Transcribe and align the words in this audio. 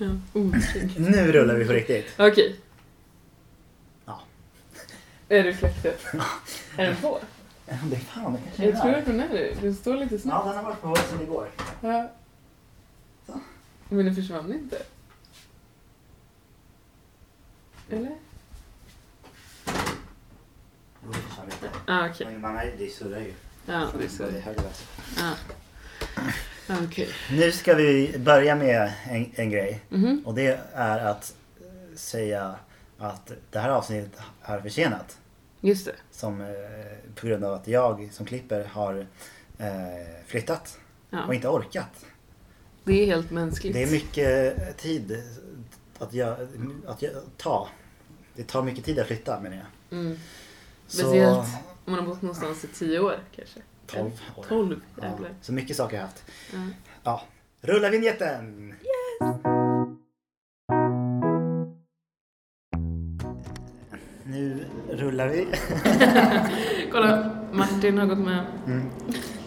Ja. 0.00 0.60
Shit. 0.72 0.98
Nu 0.98 1.32
rullar 1.32 1.54
vi 1.54 1.64
på 1.66 1.72
riktigt. 1.72 2.06
Okej. 2.18 2.56
Ja. 4.04 4.20
Är 5.28 5.44
det 5.44 5.54
fläktet? 5.54 6.04
Är 6.76 6.86
den 6.86 6.96
på? 6.96 7.18
Ja, 7.66 7.74
det 7.90 7.96
är 7.96 8.00
fan, 8.00 8.32
det 8.32 8.38
kanske 8.38 8.64
Jag 8.64 8.74
är 8.76 8.80
tror 8.82 8.94
att 8.94 9.06
den 9.06 9.20
är 9.20 9.28
det. 9.28 9.54
Den 9.62 9.74
står 9.74 9.96
lite 9.96 10.14
Ja, 10.14 10.20
snabbt. 10.20 10.46
den 10.46 10.56
har 10.56 10.62
varit 10.62 10.80
på 10.80 10.96
sen 10.96 11.22
igår. 11.22 11.50
Ja. 11.80 12.10
Så. 13.26 13.40
Men 13.88 14.04
den 14.04 14.14
försvann 14.14 14.52
inte. 14.52 14.82
Eller? 17.90 18.16
Jo, 21.04 21.12
det 21.12 21.18
försvann 21.18 21.46
lite. 21.46 21.70
Ah, 21.86 22.08
okej. 22.08 22.26
Men 22.26 22.40
man 22.40 22.56
är, 22.56 22.74
det 22.78 22.88
surrar 22.90 23.20
ju. 23.20 23.34
Ja, 23.66 23.88
det 23.98 24.20
är. 24.24 24.44
Ja. 25.18 25.32
Okej. 26.84 27.08
Nu 27.30 27.52
ska 27.52 27.74
vi 27.74 28.18
börja 28.18 28.54
med 28.54 28.92
en, 29.04 29.32
en 29.34 29.50
grej. 29.50 29.80
Mhm. 29.88 30.22
Och 30.26 30.34
det 30.34 30.60
är 30.74 30.98
att 30.98 31.34
eh, 31.60 31.96
säga 31.96 32.54
att 32.98 33.32
det 33.50 33.58
här 33.58 33.68
avsnittet 33.70 34.20
är 34.42 34.60
försenat. 34.60 35.18
Just 35.60 35.86
det. 35.86 35.94
Som, 36.10 36.40
eh, 36.40 36.46
på 37.14 37.26
grund 37.26 37.44
av 37.44 37.54
att 37.54 37.68
jag 37.68 38.08
som 38.12 38.26
klipper 38.26 38.64
har 38.64 39.06
eh, 39.58 39.66
flyttat 40.26 40.78
Ja. 41.10 41.24
och 41.26 41.34
inte 41.34 41.48
orkat. 41.48 42.06
Det 42.84 43.02
är 43.02 43.06
helt 43.06 43.30
mänskligt. 43.30 43.74
Det 43.74 43.82
är 43.82 43.90
mycket 43.90 44.76
tid 44.78 45.22
att, 45.98 46.14
jag, 46.14 46.36
att 46.86 47.02
jag, 47.02 47.12
ta. 47.36 47.68
Det 48.36 48.42
tar 48.44 48.62
mycket 48.62 48.84
tid 48.84 48.98
att 48.98 49.06
flytta 49.06 49.40
menar 49.40 49.56
jag. 49.56 49.98
Mm. 49.98 50.18
Speciellt 50.86 51.38
om 51.84 51.92
man 51.92 51.94
har 51.94 52.06
bott 52.06 52.22
någonstans 52.22 52.64
i 52.64 52.66
tio 52.66 53.00
år 53.00 53.18
kanske. 53.36 53.60
12 53.98 54.10
år. 54.36 54.44
12, 54.48 54.80
Ja, 55.00 55.04
jävlar. 55.06 55.30
så 55.40 55.52
mycket 55.52 55.76
saker 55.76 55.96
har 55.96 56.02
jag 56.02 56.06
haft. 56.08 56.24
Ja. 56.52 56.58
Ja. 57.04 57.22
Rulla 57.62 57.88
vignetten! 57.90 58.74
Nu 64.24 64.64
rullar 64.90 65.28
vi. 65.28 65.46
Kolla, 66.92 67.30
Martin 67.52 67.98
har 67.98 68.06
gått 68.06 68.18
med. 68.18 68.44
Mm. 68.66 68.82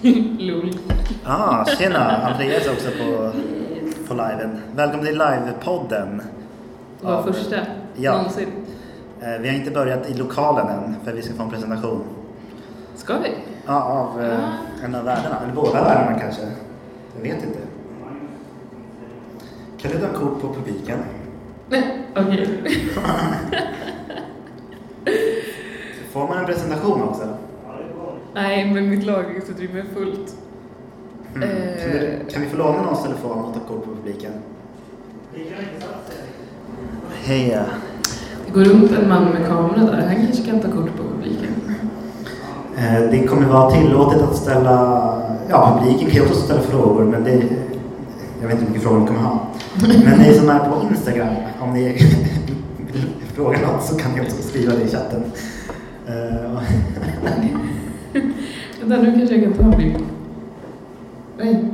Lol. 0.40 0.72
Ah, 1.26 1.66
tjena! 1.66 2.18
Andreas 2.18 2.68
också 2.68 2.90
på, 2.92 3.32
på 4.08 4.14
liven. 4.14 4.62
Välkommen 4.76 5.06
till 5.06 5.18
livepodden. 5.18 6.22
Det 7.00 7.06
var 7.06 7.14
Av- 7.14 7.34
första 7.34 7.56
Ja. 7.96 8.18
någonsin. 8.18 8.50
Eh, 9.22 9.42
Vi 9.42 9.48
har 9.50 9.56
inte 9.56 9.72
börjat 9.72 10.10
i 10.10 10.14
lokalen 10.14 10.68
än 10.68 10.96
för 11.04 11.14
vi 11.14 11.22
ska 11.22 11.34
få 11.34 11.44
en 11.44 11.50
presentation. 11.50 12.04
Ska 12.96 13.18
vi? 13.20 13.30
Ja, 13.66 13.84
av 13.84 14.22
eh, 14.24 14.40
Ah. 14.40 14.86
en 14.86 14.96
av 14.96 15.06
världarna. 15.06 15.40
Eller 15.44 15.54
båda 15.54 15.84
världarna 15.84 16.20
kanske. 16.20 16.42
Jag 17.16 17.24
vet 17.24 17.44
inte. 17.44 17.60
Kan 19.78 19.92
du 19.92 19.98
ta 20.00 20.08
kort 20.20 20.42
på 20.42 20.54
publiken? 20.54 21.00
Nej, 21.70 21.98
okej. 22.16 22.50
Får 26.12 26.28
man 26.28 26.38
en 26.38 26.46
presentation 26.46 27.02
också? 27.02 27.28
Nej, 28.34 28.74
men 28.74 28.90
mitt 28.90 29.06
lagringsutrymme 29.06 29.80
är 29.80 29.86
fullt. 29.96 30.36
Mm. 31.36 31.50
Eh. 31.50 31.82
Kan, 31.82 31.92
du, 31.92 32.20
kan 32.34 32.42
vi 32.42 32.50
få 32.50 32.58
låna 32.58 32.82
någons 32.82 33.04
telefon 33.04 33.46
och 33.46 33.54
ta 33.54 33.60
kort 33.60 33.86
på 33.86 33.92
publiken? 33.96 34.32
Hej! 37.24 37.60
Det 38.46 38.52
går 38.54 38.64
runt 38.64 38.92
en 38.92 39.10
man 39.10 39.24
med 39.26 39.48
kamera 39.48 39.86
där. 39.92 40.08
Han 40.08 40.16
kanske 40.26 40.44
kan 40.46 40.60
ta 40.60 40.68
kort 40.72 40.98
på 40.98 41.04
publiken. 41.04 41.53
Eh, 42.84 43.10
Det 43.12 43.28
kommer 43.28 43.48
vara 43.48 43.72
tillåtet 43.72 44.22
att 44.22 44.36
ställa, 44.36 45.14
ja 45.50 45.80
publiken 45.82 46.06
kan 46.10 46.16
ju 46.16 46.22
också 46.22 46.42
ställa 46.42 46.62
frågor 46.62 47.04
men 47.06 47.24
det, 47.24 47.32
jag 48.42 48.48
vet 48.48 48.52
inte 48.52 48.64
hur 48.64 48.68
mycket 48.68 48.82
frågor 48.84 49.00
ni 49.00 49.08
kommer 49.08 49.20
ha. 49.20 49.40
Men 50.06 50.20
ni 50.20 50.34
som 50.34 50.50
är 50.50 50.60
på 50.60 50.76
Instagram, 50.92 51.36
om 51.62 51.74
ni 51.74 51.84
vill 52.94 53.06
fråga 53.36 53.58
något 53.60 53.84
så 53.84 53.96
kan 53.98 54.12
ni 54.12 54.22
också 54.22 54.42
skriva 54.42 54.74
det 54.74 54.82
i 54.82 54.88
chatten. 54.92 55.24
Eh, 56.08 56.62
Vänta, 58.82 59.02
nu 59.04 59.14
kanske 59.18 59.36
jag 59.36 59.44
kan 59.44 59.54
ta 59.54 59.64
en 59.64 59.78
bild. 59.78 59.96
Nej. 61.38 61.66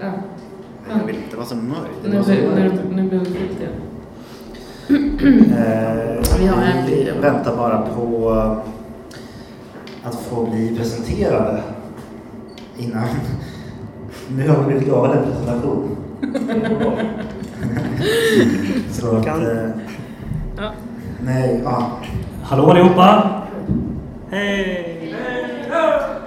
Ja. 0.00 0.06
Jag 1.00 1.06
vill 1.06 1.16
inte 1.16 1.36
vara 1.36 1.46
så 1.46 1.54
nöjd. 1.54 1.76
Det 2.02 2.08
Nu 2.94 3.02
blir 3.08 3.18
det 3.18 3.24
fullt 3.24 3.60
igen. 3.60 3.72
Eh, 5.58 6.86
Vi 6.86 7.10
väntar 7.22 7.56
bara 7.56 7.78
på 7.82 8.56
att 10.04 10.14
få 10.14 10.46
bli 10.46 10.76
presenterade 10.76 11.62
innan. 12.78 13.04
Nu 14.36 14.48
har 14.48 14.58
vi 14.58 14.64
blivit 14.66 14.88
lovade 14.88 15.18
en 15.18 15.24
presentation. 15.24 15.96
Så 18.90 19.16
att... 19.16 19.24
Kan- 19.24 19.46
Eh, 19.46 19.70
Ja. 20.56 20.70
nej, 21.20 21.60
ja. 21.64 21.86
Hallå 22.42 22.70
allihopa! 22.70 23.30
Hej! 24.30 25.14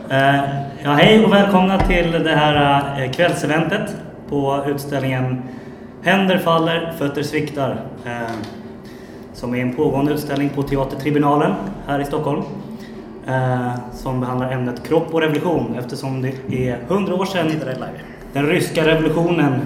Eh, 0.09 0.35
ja, 0.83 0.91
hej 0.91 1.25
och 1.25 1.33
välkomna 1.33 1.79
till 1.79 2.11
det 2.11 2.35
här 2.35 2.83
eh, 3.03 3.11
kvällseventet 3.11 3.95
på 4.29 4.63
utställningen 4.67 5.41
Händer 6.03 6.37
faller, 6.37 6.93
fötter 6.97 7.23
sviktar. 7.23 7.81
Eh, 8.05 8.11
som 9.33 9.55
är 9.55 9.61
en 9.61 9.73
pågående 9.75 10.13
utställning 10.13 10.49
på 10.49 10.63
Teatertribunalen 10.63 11.53
här 11.87 11.99
i 11.99 12.05
Stockholm. 12.05 12.41
Eh, 13.27 13.71
som 13.93 14.19
behandlar 14.19 14.51
ämnet 14.51 14.87
kropp 14.87 15.13
och 15.13 15.21
revolution 15.21 15.75
eftersom 15.79 16.21
det 16.21 16.69
är 16.69 16.79
100 16.87 17.15
år 17.15 17.25
sedan 17.25 17.51
den 18.33 18.45
ryska 18.45 18.87
revolutionen 18.87 19.61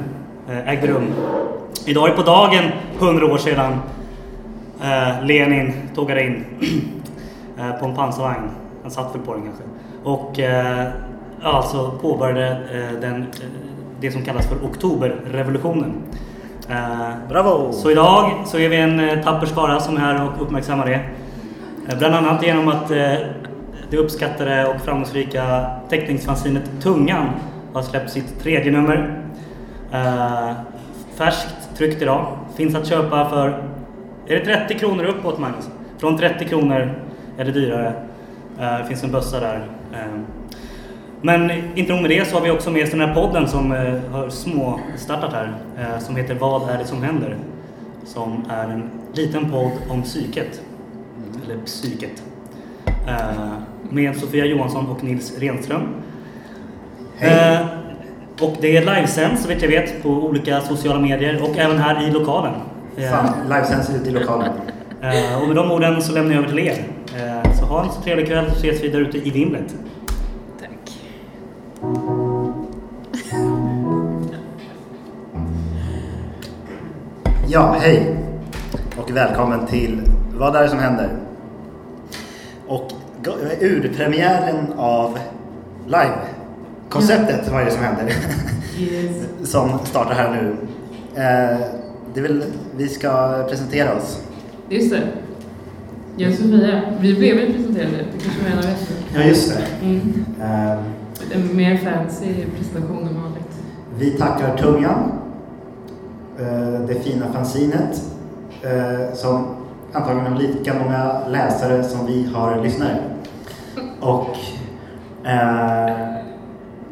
eh, 0.50 0.70
ägde 0.70 0.88
rum. 0.88 1.14
Idag 1.86 2.10
är 2.10 2.14
på 2.14 2.22
dagen 2.22 2.64
100 3.00 3.26
år 3.26 3.38
sedan 3.38 3.74
eh, 4.82 5.26
Lenin 5.26 5.74
tågade 5.96 6.24
in 6.24 6.46
på 7.80 7.86
en 7.86 7.96
pansarvagn. 7.96 8.50
Han 8.82 8.92
satt 8.92 9.16
väl 9.16 9.22
på 9.22 9.34
den 9.34 9.44
kanske. 9.44 9.64
Och 10.04 10.40
alltså 11.44 11.92
påbörjade 12.02 12.58
den, 13.02 13.26
det 14.00 14.12
som 14.12 14.22
kallas 14.22 14.48
för 14.48 14.56
oktoberrevolutionen. 14.66 15.94
Bravo! 17.30 17.72
så 17.72 17.92
idag 17.92 18.32
så 18.46 18.58
är 18.58 18.70
vi 18.70 18.76
en 18.76 19.24
tapper 19.24 19.46
skara 19.46 19.80
som 19.80 19.98
är 19.98 20.02
här 20.02 20.24
och 20.24 20.42
uppmärksammar 20.42 20.86
det. 20.86 21.00
Bland 21.98 22.16
annat 22.16 22.44
genom 22.44 22.68
att 22.68 22.92
det 23.92 23.98
uppskattade 23.98 24.68
och 24.68 24.82
framgångsrika 24.82 25.72
teckningsfanzinet 25.90 26.72
Tungan 26.82 27.30
har 27.74 27.82
släppt 27.82 28.12
sitt 28.12 28.40
tredje 28.40 28.72
nummer. 28.72 29.24
Eh, 29.92 30.52
Färskt 31.16 31.78
tryckt 31.78 32.02
idag. 32.02 32.38
Finns 32.56 32.76
att 32.76 32.88
köpa 32.88 33.30
för, 33.30 33.48
är 34.28 34.40
det 34.40 34.46
30 34.46 34.80
kronor 34.80 35.04
uppåt 35.04 35.40
Magnus? 35.40 35.70
Från 35.98 36.18
30 36.18 36.46
kronor 36.46 36.94
är 37.38 37.46
det 37.46 37.52
dyrare. 37.52 37.94
Det 38.58 38.86
finns 38.88 39.04
en 39.04 39.12
bössa 39.12 39.40
där. 39.40 39.68
Eh, 39.94 40.20
men 41.22 41.52
inte 41.76 41.94
nog 41.94 42.02
med 42.02 42.12
det 42.12 42.28
så 42.28 42.36
har 42.36 42.44
vi 42.44 42.52
också 42.52 42.72
med 42.72 42.84
oss 42.84 42.92
den 42.92 43.00
här 43.00 43.14
podden 43.14 43.48
som 43.48 43.72
har 44.12 44.30
små 44.30 44.80
startat 44.98 45.34
här. 45.34 45.54
Som 46.00 46.16
heter 46.16 46.36
Vad 46.36 46.70
är 46.70 46.78
det 46.78 46.86
som 46.86 47.04
händer? 47.04 47.38
Som 48.06 48.46
är 48.50 48.68
en 48.68 48.90
liten 49.14 49.52
podd 49.52 49.72
om 49.90 50.02
psyket. 50.02 50.62
Eller 51.46 51.58
psyket. 51.66 52.24
Med 53.92 54.16
Sofia 54.18 54.46
Johansson 54.46 54.88
och 54.88 55.04
Nils 55.04 55.40
Renström. 55.40 55.82
Hej. 57.18 57.54
Eh, 57.56 57.66
och 58.42 58.58
det 58.62 58.78
är 58.78 58.82
livesänds 58.96 59.42
så 59.44 59.48
vitt 59.50 59.62
jag 59.62 59.70
vet 59.70 60.04
på 60.04 60.10
olika 60.10 60.62
sociala 60.62 61.00
medier 61.00 61.44
och 61.44 61.58
även 61.58 61.78
här 61.78 62.08
i 62.08 62.12
lokalen. 62.12 62.54
Eh, 62.98 63.10
Fan, 63.10 63.34
livesänds 63.50 63.90
ut 63.90 64.08
i 64.08 64.12
lokalen. 64.12 64.52
eh, 65.02 65.42
och 65.42 65.48
med 65.48 65.56
de 65.56 65.72
orden 65.72 66.02
så 66.02 66.14
lämnar 66.14 66.32
jag 66.36 66.44
över 66.44 66.50
till 66.50 66.60
er. 66.68 66.84
Eh, 67.18 67.54
så 67.54 67.66
ha 67.66 67.84
en 67.84 67.92
så 67.92 68.02
trevlig 68.02 68.28
kväll 68.28 68.46
så 68.52 68.56
ses 68.58 68.84
vi 68.84 68.88
där 68.90 69.00
ute 69.00 69.18
i 69.18 69.30
vimlet. 69.32 69.76
Tack. 70.60 70.98
Ja, 77.48 77.76
hej! 77.80 78.16
Och 78.98 79.12
välkommen 79.12 79.68
till 79.68 80.02
Vad 80.38 80.56
är 80.56 80.62
det 80.64 80.70
som 80.70 80.80
händer? 80.80 81.10
Go- 83.24 83.32
urpremiären 83.62 84.74
av 84.78 85.18
live-konceptet 85.88 87.52
Vad 87.52 87.62
är 87.62 87.66
det 87.66 87.72
som 87.72 87.84
händer? 87.84 88.14
Yes. 88.80 89.16
som 89.52 89.80
startar 89.84 90.14
här 90.14 90.32
nu. 90.42 90.56
Eh, 91.22 92.24
väl, 92.24 92.44
vi 92.78 92.88
ska 92.88 93.44
presentera 93.50 93.96
oss. 93.96 94.22
Just 94.70 94.92
det. 94.92 95.02
Jag 96.18 96.30
och 96.32 96.36
Sofia, 96.38 96.82
vi 97.00 97.14
blev 97.16 97.38
ju 97.40 97.54
presenterade. 97.54 97.92
Det 97.98 98.24
kanske 98.24 98.44
menar 98.44 98.62
vet. 98.62 98.92
Ja, 99.16 99.22
just 99.24 99.54
det. 99.58 99.86
Mm. 99.86 100.26
Eh, 100.42 100.72
En 101.36 101.56
mer 101.58 101.78
fancy 101.78 102.28
presentation 102.58 103.08
än 103.08 103.22
vanligt. 103.22 103.52
vi 103.98 104.12
tackar 104.12 104.58
Tungan, 104.58 105.12
eh, 106.40 106.82
det 106.88 106.96
fina 107.04 107.26
fanzinet, 107.34 108.02
eh, 108.62 109.14
som 109.14 109.46
antagligen 109.94 110.32
har 110.34 110.40
lika 110.40 110.74
många 110.74 111.28
läsare 111.28 111.84
som 111.84 112.06
vi 112.06 112.30
har 112.34 112.64
lyssnare. 112.64 112.98
Och, 114.02 114.28
eh, 115.28 115.96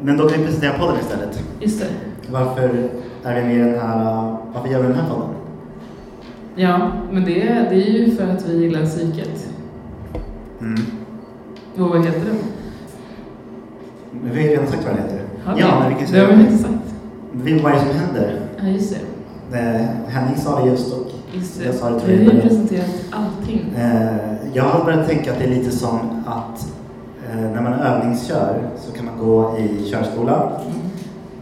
men 0.00 0.16
då 0.16 0.28
kan 0.28 0.38
vi 0.40 0.44
presentera 0.46 0.78
podden 0.78 0.96
istället. 1.00 1.42
Just 1.60 1.80
det. 1.80 1.86
Varför 2.32 2.88
är 3.24 3.34
vi 3.40 3.46
med 3.46 3.56
i 3.56 3.58
den 3.70 3.80
här, 3.80 4.36
varför 4.54 4.68
gör 4.68 4.80
vi 4.80 4.86
den 4.86 4.96
här 4.96 5.08
podden? 5.10 5.28
Ja, 6.54 6.90
men 7.10 7.24
det, 7.24 7.32
det 7.70 7.74
är 7.74 7.90
ju 7.90 8.16
för 8.16 8.26
att 8.28 8.48
vi 8.48 8.62
gillar 8.64 8.84
psyket. 8.86 9.48
Mm. 10.60 10.80
Och 11.78 11.88
vad 11.88 12.04
heter 12.04 12.20
det? 12.20 12.36
Men 14.22 14.30
vi 14.32 14.40
har 14.40 14.46
ju 14.48 14.50
redan 14.50 14.66
sagt 14.66 14.84
vad 14.84 14.94
det 14.96 15.02
heter. 15.02 15.20
Har 15.44 15.54
vi? 15.54 15.60
Ja, 15.60 15.78
men 15.80 15.88
vi 15.88 15.94
kan 16.04 16.12
Det 16.12 16.20
har 16.20 16.26
vi 16.26 16.32
säga... 16.34 16.46
inte 16.50 16.62
sagt. 16.62 16.94
Vi- 17.32 17.58
Vad 17.62 17.72
är 17.72 17.76
det 17.76 17.80
som 17.80 17.98
händer? 17.98 18.40
Ja, 18.60 18.68
just 18.68 18.96
det. 19.50 19.58
Eh, 19.58 19.86
Henning 20.08 20.36
sa 20.36 20.60
det 20.60 20.70
just 20.70 20.92
och 20.94 21.06
Just 21.32 21.64
jag 21.64 21.74
sa 21.74 21.90
det 21.90 21.94
Vi 21.94 22.00
tror 22.00 22.16
har 22.16 22.24
jag. 22.24 22.34
ju 22.34 22.40
presenterat 22.40 23.04
allting. 23.10 23.74
Eh, 23.78 24.16
jag 24.52 24.64
har 24.64 24.84
börjat 24.84 25.08
tänka 25.08 25.32
att 25.32 25.38
det 25.38 25.44
är 25.44 25.48
lite 25.48 25.70
som 25.70 25.98
att 26.26 26.72
när 27.36 27.60
man 27.62 27.72
övningskör 27.72 28.58
så 28.78 28.92
kan 28.92 29.04
man 29.04 29.18
gå 29.18 29.58
i 29.58 29.90
körskola 29.90 30.52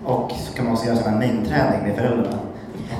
och 0.04 0.32
så 0.46 0.54
kan 0.54 0.64
man 0.64 0.74
också 0.74 0.86
göra 0.86 0.96
sån 0.96 1.12
här 1.12 1.18
mängdträning 1.18 1.82
med 1.82 1.96
föräldrarna. 1.96 2.36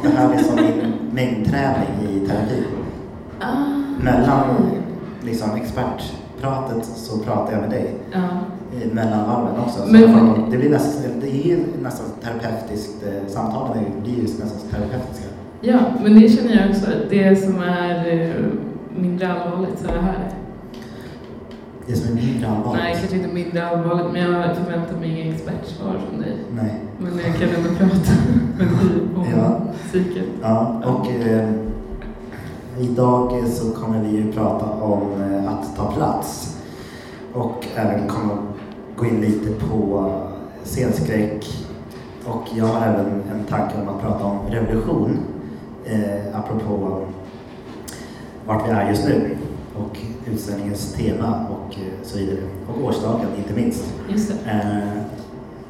Och 0.03 0.07
det 0.07 0.09
här 0.17 0.35
är 0.35 0.39
som 0.39 0.57
min 0.57 0.95
mängdträning 1.13 1.89
i 2.11 2.27
terapi. 2.27 2.65
Ah, 3.41 4.03
Mellan 4.05 4.45
liksom, 5.23 5.51
expertpratet 5.57 6.85
så 6.85 7.19
pratar 7.19 7.53
jag 7.53 7.61
med 7.61 7.71
dig. 7.71 7.95
Ja. 8.13 8.19
i 8.83 8.95
mellanvarven 8.95 9.61
också. 9.67 9.81
Så 9.83 9.93
Men- 9.93 10.51
det, 10.51 10.57
blir 10.57 10.71
nästan, 10.71 11.21
det 11.21 11.53
är 11.53 11.59
nästan 11.83 12.07
terapeutiskt, 12.23 13.03
eh, 13.07 13.29
samtalen 13.33 13.79
är- 13.85 14.01
blir 14.03 14.15
ju 14.17 14.23
nästan 14.23 14.49
terapeutiska. 14.71 15.29
ja, 15.61 15.79
men 16.05 16.21
det 16.21 16.29
känner 16.29 16.61
jag 16.61 16.71
också. 16.71 16.87
Det 17.11 17.37
som 17.37 17.63
är 17.63 18.13
eh, 18.13 18.35
mindre 19.01 19.33
allvarligt 19.33 19.79
så 19.79 19.89
är 19.91 19.95
det 19.95 20.01
här. 20.01 20.19
Det 21.89 21.97
som 21.97 22.19
är 22.19 22.23
mindre 22.23 22.49
allvarligt. 22.49 22.83
Nej, 22.83 22.97
kanske 22.99 23.17
inte 23.17 23.29
mindre 23.35 23.69
allvarligt, 23.69 24.13
men 24.13 24.23
jag 24.33 24.57
förväntar 24.57 24.97
mig 24.97 25.21
inga 25.21 25.35
expertsvar 25.35 25.97
från 26.09 26.21
dig. 26.21 26.37
Nej. 26.55 26.75
Men 26.99 27.13
jag 27.27 27.35
kan 27.35 27.49
ändå 27.49 27.69
prata 27.79 28.13
med 28.59 28.67
dig 28.69 29.01
om 29.17 29.27
Ja. 29.41 29.61
psyket. 29.89 30.25
Ja, 30.43 30.83
och 30.85 31.11
eh, 31.11 31.49
idag 32.81 33.49
så 33.49 33.71
kommer 33.71 34.03
vi 34.03 34.17
ju 34.17 34.33
prata 34.33 34.67
om 34.67 35.23
eh, 35.23 35.53
att 35.53 35.77
ta 35.77 35.93
plats. 35.93 36.57
Och 37.33 37.67
även 37.77 38.09
kommer 38.09 38.37
gå 38.97 39.07
in 39.07 39.21
lite 39.21 39.51
på 39.67 40.11
scenskräck. 40.65 41.47
Och 42.27 42.43
jag 42.55 42.65
har 42.67 42.87
även 42.87 43.07
en 43.07 43.45
tanke 43.49 43.75
om 43.83 43.89
att 43.89 44.01
prata 44.03 44.25
om 44.25 44.39
revolution. 44.51 45.19
Eh, 45.85 46.39
apropå 46.39 47.01
vart 48.47 48.69
vi 48.69 48.73
är 48.73 48.89
just 48.89 49.09
nu. 49.09 49.37
Och 49.81 49.99
utställningens 50.33 50.93
tema 50.93 51.47
och 51.51 51.75
eh, 51.75 52.03
så 52.03 52.19
vidare. 52.19 52.39
Och 52.69 52.85
årsdagen 52.85 53.27
inte 53.39 53.55
minst. 53.55 53.85
Eh, 54.47 54.93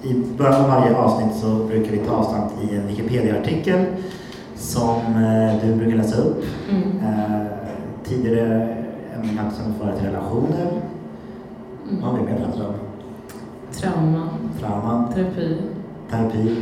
I 0.03 0.15
början 0.39 0.61
av 0.65 0.69
varje 0.69 0.97
avsnitt 0.97 1.37
så 1.41 1.55
brukar 1.55 1.93
vi 1.93 1.99
ta 1.99 2.13
avstamp 2.13 2.53
i 2.63 2.77
en 2.77 2.87
Wikipedia-artikel 2.87 3.85
som 4.57 4.97
eh, 4.97 5.67
du 5.67 5.75
brukar 5.75 5.97
läsa 5.97 6.17
upp. 6.23 6.45
Mm. 6.71 7.47
Tidigare 8.05 8.77
ämnen 9.15 9.51
som 9.51 9.87
varit 9.87 10.03
relationer. 10.05 10.71
Vad 12.03 12.11
har 12.11 12.19
vi 12.19 12.25
mer 12.25 12.39
pratat 12.39 12.67
om? 12.67 12.75
Trauma, 13.73 14.29
Trauman, 14.61 15.13
terapi. 15.15 15.57
terapi. 16.11 16.57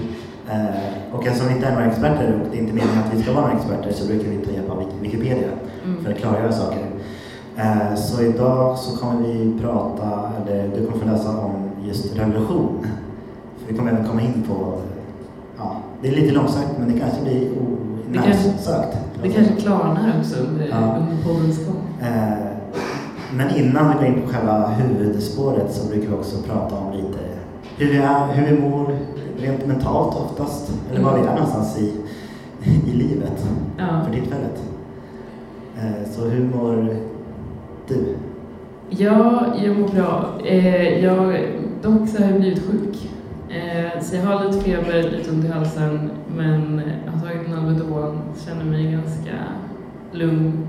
Eh, 0.50 1.14
och 1.14 1.26
eftersom 1.26 1.48
vi 1.48 1.54
inte 1.54 1.66
är 1.66 1.72
några 1.74 1.86
experter 1.86 2.34
och 2.34 2.48
det 2.50 2.56
är 2.58 2.60
inte 2.62 2.74
meningen 2.74 2.98
att 2.98 3.14
vi 3.14 3.22
ska 3.22 3.32
vara 3.32 3.44
några 3.46 3.56
experter 3.58 3.92
så 3.92 4.06
brukar 4.06 4.28
vi 4.30 4.36
ta 4.38 4.50
hjälp 4.52 4.70
av 4.70 4.80
Wik- 4.80 5.00
Wikipedia 5.00 5.48
Mm. 5.84 6.04
för 6.04 6.12
att 6.12 6.18
klargöra 6.18 6.52
saker. 6.52 6.78
Eh, 7.56 7.94
så 7.94 8.22
idag 8.22 8.78
så 8.78 8.96
kommer 8.96 9.22
vi 9.28 9.58
prata, 9.62 10.30
eller 10.42 10.68
du 10.76 10.86
kommer 10.86 10.98
få 10.98 11.06
läsa 11.10 11.28
om 11.38 11.52
just 11.84 12.16
revolution. 12.18 12.86
För 13.58 13.72
vi 13.72 13.78
kommer 13.78 13.92
även 13.92 14.04
komma 14.08 14.20
in 14.22 14.44
på, 14.48 14.78
ja, 15.58 15.76
det 16.02 16.08
är 16.08 16.12
lite 16.12 16.34
långsökt 16.34 16.70
men 16.78 16.92
det 16.92 17.00
kanske 17.00 17.22
blir 17.22 17.48
närsökt. 18.12 18.96
Det 19.22 19.28
kanske 19.28 19.54
klarnar 19.54 20.14
också 20.20 20.36
under, 20.40 20.68
Ja. 20.68 20.96
poddens 21.24 21.66
gång. 21.66 21.82
Eh, 22.02 22.38
men 23.36 23.56
innan 23.56 23.88
vi 23.88 23.94
går 23.94 24.04
in 24.16 24.22
på 24.22 24.28
själva 24.32 24.66
huvudspåret 24.66 25.72
så 25.74 25.88
brukar 25.88 26.08
vi 26.08 26.14
också 26.14 26.36
prata 26.42 26.76
om 26.76 26.92
lite 26.92 27.18
hur 27.76 27.86
vi, 27.90 27.96
är, 27.98 28.26
hur 28.32 28.56
vi 28.56 28.60
mår 28.62 28.98
rent 29.38 29.66
mentalt 29.66 30.16
oftast. 30.16 30.70
Eller 30.90 31.04
var 31.04 31.14
vi 31.18 31.26
är 31.26 31.34
någonstans 31.34 31.78
i, 31.78 31.92
i 32.90 32.92
livet 32.92 33.46
Ja. 33.78 33.84
för 34.06 34.12
tillfället. 34.12 34.62
Eh, 35.78 36.10
så 36.12 36.24
hur 36.24 36.44
mår 36.56 36.96
du? 37.88 38.16
Ja, 38.90 39.46
jag 39.64 39.78
mår 39.78 39.88
bra. 39.88 40.38
Eh, 40.44 41.04
jag, 41.04 41.40
dock 41.82 42.08
så 42.08 42.22
har 42.22 42.30
jag 42.30 42.40
blivit 42.40 42.66
sjuk. 42.66 43.10
Eh, 43.50 44.02
så 44.02 44.16
jag 44.16 44.22
har 44.22 44.44
lite 44.44 44.64
feber, 44.64 45.02
lite 45.02 45.30
ont 45.30 45.44
i 45.44 45.48
halsen, 45.48 46.10
men 46.36 46.82
jag 47.04 47.12
har 47.12 47.20
tagit 47.20 47.48
en 47.48 47.54
Alvedon, 47.54 48.22
känner 48.46 48.64
mig 48.64 48.92
ganska 48.92 49.32
lugn. 50.12 50.66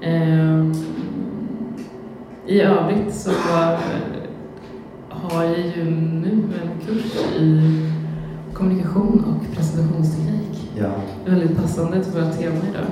Eh, 0.00 0.66
I 2.46 2.60
övrigt 2.60 3.14
så 3.14 3.30
har 5.08 5.44
jag 5.44 5.58
ju 5.58 5.84
nu 5.90 6.30
en 6.30 6.86
kurs 6.86 7.16
i 7.40 7.60
kommunikation 8.54 9.24
och 9.24 9.56
presentationsteknik. 9.56 10.70
Ja. 10.78 10.90
Väldigt 11.26 11.56
passande 11.56 12.04
till 12.04 12.12
våra 12.12 12.30
tema 12.32 12.56
idag. 12.70 12.86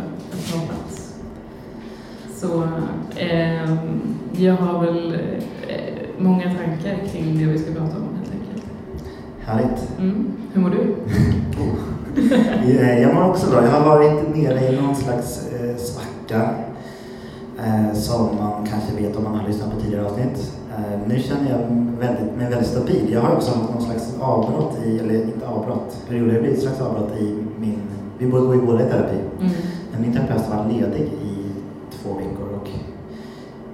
Så 2.41 2.63
ehm, 3.19 3.79
jag 4.33 4.55
har 4.55 4.81
väl 4.87 5.13
eh, 5.69 5.79
många 6.19 6.43
tankar 6.45 7.07
kring 7.13 7.39
det 7.39 7.45
vi 7.45 7.59
ska 7.59 7.73
prata 7.73 7.97
om 7.97 8.09
helt 8.19 8.33
enkelt. 8.33 8.65
Härligt. 9.41 9.99
Mm. 9.99 10.27
Hur 10.53 10.61
mår 10.63 10.71
du? 10.71 10.95
Eh, 12.67 13.03
Jag 13.03 13.15
mår 13.15 13.29
också 13.31 13.51
bra. 13.51 13.65
Jag 13.65 13.71
har 13.71 13.89
varit 13.99 14.37
nere 14.37 14.73
i 14.73 14.81
någon 14.81 14.97
slags 14.97 15.53
eh, 15.53 15.77
svacka. 15.77 16.51
Eh, 17.59 17.95
som 17.95 18.37
man 18.37 18.67
kanske 18.67 19.03
vet 19.03 19.17
om 19.17 19.25
man 19.25 19.35
har 19.35 19.49
lyssnat 19.49 19.75
på 19.75 19.81
tidigare 19.81 20.07
avsnitt. 20.07 20.53
Eh, 20.77 20.99
nu 21.09 21.19
känner 21.19 21.51
jag 21.51 21.59
väldigt, 22.01 22.37
mig 22.37 22.51
väldigt 22.51 22.69
stabil. 22.69 23.13
Jag 23.13 23.21
har 23.21 23.37
också 23.37 23.51
haft 23.59 23.71
någon 23.75 23.83
slags 23.83 24.15
avbrott 24.21 24.79
i, 24.87 24.99
eller 24.99 25.15
inte 25.15 25.47
avbrott, 25.47 25.99
perioder, 26.09 26.35
det 26.35 26.41
blir 26.41 26.53
ett 26.53 26.63
slags 26.63 26.81
avbrott 26.81 27.13
i 27.21 27.37
min, 27.61 27.79
vi 28.19 28.27
båda 28.27 28.45
går 28.47 28.55
ju 28.55 28.61
båda 28.63 28.87
i 28.87 28.91
terapi. 28.91 29.17
Mm. 29.41 29.53
Men 29.93 30.03
min 30.03 30.13
terapeut 30.13 30.49
var 30.51 30.67
ledig 30.73 31.03
i 31.03 31.41
två 32.03 32.15
veckor 32.15 32.49
och 32.61 32.69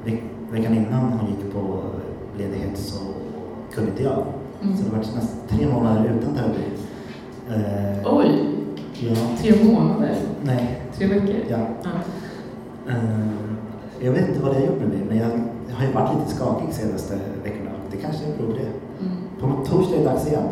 veck, 0.04 0.22
veckan 0.68 0.84
innan 0.86 1.12
hon 1.12 1.30
gick 1.30 1.52
på 1.52 1.78
ledighet 2.38 2.78
så 2.78 2.98
kunde 3.74 3.90
inte 3.90 4.02
jag. 4.02 4.22
Mm. 4.62 4.76
Så 4.76 4.84
det 4.84 4.90
var 4.90 4.98
nästan 4.98 5.22
tre 5.48 5.66
månader 5.66 6.12
utan 6.20 6.34
terapi. 6.34 6.62
Eh, 7.50 8.16
Oj, 8.16 8.48
ja, 8.94 9.16
tre 9.40 9.64
månader? 9.64 10.14
nej, 10.42 10.80
Tre 10.98 11.06
veckor? 11.06 11.34
ja. 11.48 11.58
Ja. 11.82 11.90
Eh, 12.92 13.28
jag 14.00 14.12
vet 14.12 14.28
inte 14.28 14.40
vad 14.42 14.50
det 14.54 14.58
har 14.60 14.66
gjort 14.66 14.80
med 14.80 14.88
mig, 14.88 14.98
men 15.08 15.16
jag, 15.16 15.30
jag 15.68 15.76
har 15.76 15.86
ju 15.86 15.92
varit 15.92 16.18
lite 16.18 16.36
skakig 16.36 16.74
senaste 16.74 17.14
veckorna. 17.44 17.70
Det 17.90 17.96
kanske 17.96 18.22
beror 18.38 18.52
på 18.52 18.56
det. 18.58 18.70
Mm. 19.06 19.16
På 19.40 19.64
torsdag 19.66 19.94
är 19.96 19.98
det 19.98 20.04
dags 20.04 20.26
igen. 20.28 20.42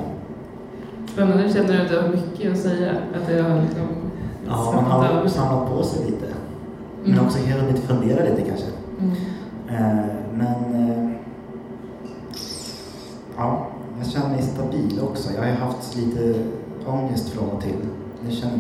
Spännande, 1.12 1.52
känner 1.52 1.72
du 1.72 1.80
att 1.82 1.88
du 1.88 1.98
har 2.00 2.08
mycket 2.08 2.52
att 2.52 2.58
säga? 2.58 2.90
Att 2.90 3.26
det 3.28 3.42
har 3.42 3.60
liksom 3.62 3.86
Ja, 4.48 4.72
man 4.74 4.84
har 4.84 5.04
över 5.08 5.28
samlat 5.28 5.70
på 5.70 5.82
sig 5.82 6.04
lite. 6.06 6.26
Men 7.04 7.12
Mm. 7.12 7.26
också 7.26 7.38
hunnit 7.38 7.78
fundera 7.78 8.24
lite 8.24 8.42
kanske. 8.42 8.66
Mm. 9.00 9.14
Eh, 9.74 10.04
men 10.34 10.88
eh, 10.88 11.10
ja, 13.36 13.66
jag 13.98 14.06
känner 14.06 14.28
mig 14.28 14.42
stabil 14.42 15.00
också. 15.02 15.32
Jag 15.32 15.40
har 15.42 15.48
ju 15.48 15.54
haft 15.54 15.96
lite 15.96 16.34
ångest 16.86 17.28
från 17.28 17.48
och 17.50 17.62
till. 17.62 17.76
Nu 18.24 18.30
känner 18.30 18.58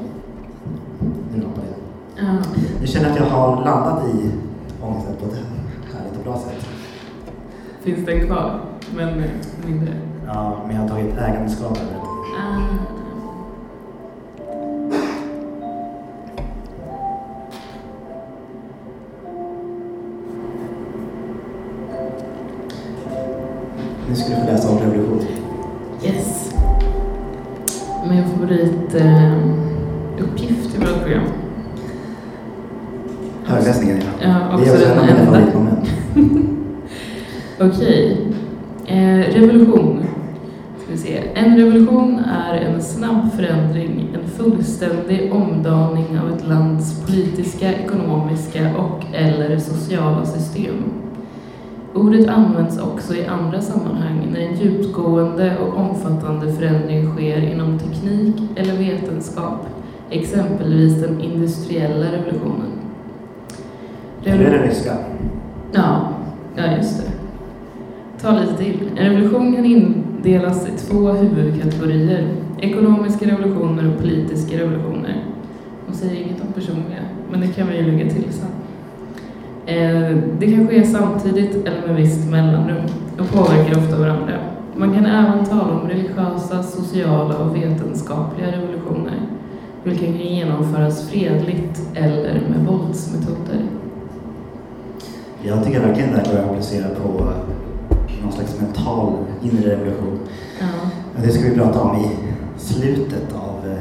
nu 1.34 1.40
på 1.40 1.60
det. 1.60 2.22
Ja. 2.22 2.38
Nu 2.80 2.86
känner 2.86 3.06
jag 3.06 3.12
att 3.12 3.20
jag 3.20 3.36
har 3.36 3.64
landat 3.64 4.04
i 4.04 4.30
ångesten 4.82 5.16
på 5.16 5.26
ett 5.26 5.40
härligt 5.94 6.18
och 6.18 6.24
bra 6.24 6.38
sätt. 6.38 6.66
Finns 7.82 8.06
den 8.06 8.26
kvar? 8.26 8.60
Men 8.96 9.22
mindre? 9.66 9.92
Ja, 10.26 10.60
men 10.66 10.76
jag 10.76 10.82
har 10.82 10.88
tagit 10.88 11.18
ägandeskap 11.18 11.78
över 11.78 11.92
det. 11.92 11.98
Ah. 12.38 13.03
Ska 24.14 24.28
du 24.28 24.40
få 24.40 24.46
läsa 24.46 24.68
om 24.68 24.78
revolution. 24.78 25.26
Yes. 26.04 26.54
Min 28.10 28.24
favorit 28.24 28.94
eh, 28.94 29.32
uppgift 30.18 30.74
i 30.74 30.78
vårt 30.78 31.02
program. 31.02 31.24
Högläsningen 33.44 33.98
ja. 34.20 34.28
Ja, 34.28 34.56
det 34.58 34.68
är 34.68 34.74
också 34.74 34.86
en 34.86 34.98
av 34.98 35.06
mina 35.06 35.24
favoritmoment. 35.26 35.90
Okej. 37.60 38.26
Eh, 38.86 39.34
revolution. 39.34 40.04
Ska 40.78 40.92
vi 40.92 40.98
se. 40.98 41.22
En 41.34 41.56
revolution 41.56 42.18
är 42.18 42.54
en 42.54 42.82
snabb 42.82 43.32
förändring, 43.36 44.08
en 44.14 44.30
fullständig 44.30 45.32
omdaning 45.32 46.18
av 46.18 46.36
ett 46.36 46.48
lands 46.48 47.06
politiska, 47.06 47.72
ekonomiska 47.72 48.76
och 48.76 49.14
eller 49.14 49.58
sociala 49.58 50.26
system. 50.26 50.73
Ordet 51.94 52.28
används 52.28 52.78
också 52.78 53.14
i 53.14 53.26
andra 53.26 53.60
sammanhang 53.60 54.28
när 54.32 54.40
en 54.40 54.54
djupgående 54.54 55.58
och 55.58 55.76
omfattande 55.78 56.52
förändring 56.52 57.10
sker 57.10 57.52
inom 57.52 57.78
teknik 57.78 58.34
eller 58.56 58.72
vetenskap 58.72 59.66
exempelvis 60.10 61.00
den 61.00 61.20
industriella 61.20 62.12
revolutionen. 62.12 62.70
Är 64.24 64.38
det 64.38 64.50
det 64.50 64.66
ryska? 64.66 64.96
Ja, 65.72 66.08
ja 66.56 66.76
just 66.76 67.02
det. 67.02 67.12
Ta 68.20 68.40
lite 68.40 68.56
till. 68.56 68.90
En 68.96 69.10
revolution 69.10 69.54
kan 69.54 69.64
indelas 69.64 70.68
i 70.68 70.70
två 70.70 71.08
huvudkategorier. 71.08 72.28
Ekonomiska 72.60 73.26
revolutioner 73.26 73.92
och 73.92 74.00
politiska 74.00 74.58
revolutioner. 74.58 75.24
De 75.86 75.94
säger 75.94 76.22
inget 76.22 76.40
om 76.40 76.52
personliga, 76.52 77.02
men 77.30 77.40
det 77.40 77.46
kan 77.46 77.68
vi 77.68 77.76
ju 77.76 77.90
lägga 77.90 78.10
till 78.10 78.32
sen. 78.32 78.63
Eh, 79.66 80.16
det 80.38 80.52
kan 80.52 80.68
ske 80.68 80.86
samtidigt 80.86 81.66
eller 81.66 81.86
med 81.86 81.96
visst 81.96 82.30
mellanrum 82.30 82.82
och 83.18 83.28
påverkar 83.28 83.78
ofta 83.78 83.98
varandra. 83.98 84.34
Man 84.76 84.94
kan 84.94 85.06
även 85.06 85.44
tala 85.44 85.72
om 85.72 85.88
religiösa, 85.88 86.62
sociala 86.62 87.38
och 87.38 87.56
vetenskapliga 87.56 88.52
revolutioner, 88.52 89.20
vilka 89.84 90.06
kan 90.06 90.16
genomföras 90.16 91.08
fredligt 91.08 91.80
eller 91.94 92.32
med 92.34 92.66
våldsmetoder. 92.66 93.62
Jag 95.42 95.64
tycker 95.64 95.80
verkligen 95.80 96.12
det 96.12 96.16
här 96.18 96.32
går 96.32 96.38
att 96.38 96.50
applicera 96.50 96.88
på 96.88 97.24
någon 98.22 98.32
slags 98.32 98.60
mental 98.60 99.12
inre 99.42 99.70
revolution. 99.70 100.18
Ja. 100.60 100.66
Det 101.22 101.30
ska 101.30 101.48
vi 101.48 101.56
prata 101.56 101.80
om 101.80 101.96
i 101.96 102.08
slutet 102.56 103.34
av 103.34 103.70
eh, 103.70 103.78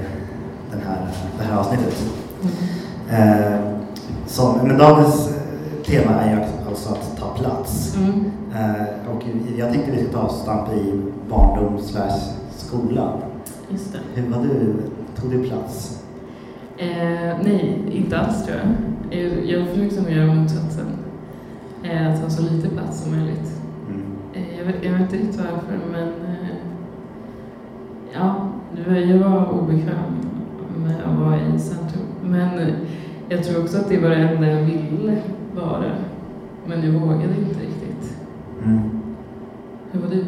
den 0.71 0.81
här, 0.87 1.07
det 1.37 1.43
här 1.43 1.59
avsnittet. 1.59 2.03
Mm. 2.41 3.53
Eh, 3.53 3.59
som, 4.27 4.67
men 4.67 4.77
dagens 4.77 5.27
eh, 5.27 5.32
tema 5.85 6.21
är 6.21 6.47
alltså 6.67 6.89
att 6.89 7.17
ta 7.19 7.33
plats. 7.33 7.97
Mm. 7.97 8.31
Eh, 8.55 9.15
och 9.15 9.23
jag 9.57 9.71
tänkte 9.71 9.91
vi 9.91 9.97
skulle 9.97 10.13
ta 10.13 10.19
avstamp 10.19 10.69
i 10.73 11.01
barndom 11.29 11.79
slash 11.79 12.19
skola. 12.51 13.13
Just 13.69 13.93
det. 13.93 14.21
Hur 14.21 14.29
var 14.29 14.43
du? 14.43 14.75
Tog 15.15 15.31
du 15.31 15.49
plats? 15.49 16.03
Eh, 16.77 17.37
nej, 17.43 17.81
inte 17.91 18.19
alls 18.19 18.45
tror 18.45 18.57
jag. 18.57 19.19
Jag, 19.19 19.45
jag 19.45 19.67
försöker 19.67 19.95
som 19.95 20.13
göra 20.13 20.33
motsatsen. 20.33 20.85
Eh, 21.83 22.13
att 22.13 22.19
ha 22.19 22.29
så 22.29 22.43
lite 22.43 22.69
plats 22.69 23.03
som 23.03 23.11
möjligt. 23.11 23.61
Mm. 23.89 24.01
Eh, 24.33 24.57
jag, 24.57 24.65
vet, 24.65 24.83
jag 24.83 24.91
vet 24.91 25.01
inte 25.01 25.15
riktigt 25.15 25.37
varför, 25.37 25.79
men 25.91 26.07
eh, 26.07 26.55
ja, 28.13 28.49
jag 29.09 29.17
var 29.17 29.51
obekväm 29.51 30.13
med 30.77 30.95
att 31.05 31.19
vara 31.19 31.35
i 31.55 31.59
centrum. 31.59 32.05
Men 32.23 32.71
jag 33.29 33.43
tror 33.43 33.63
också 33.63 33.77
att 33.77 33.89
det 33.89 33.99
var 33.99 34.09
det 34.09 34.15
enda 34.15 34.47
jag 34.47 34.61
ville 34.63 35.21
vara. 35.55 35.83
Men 36.65 36.83
jag 36.85 36.99
vågade 36.99 37.23
inte 37.23 37.59
riktigt. 37.59 38.17
Mm. 38.65 38.79
Hur 39.91 40.01
var 40.01 40.07
du? 40.09 40.25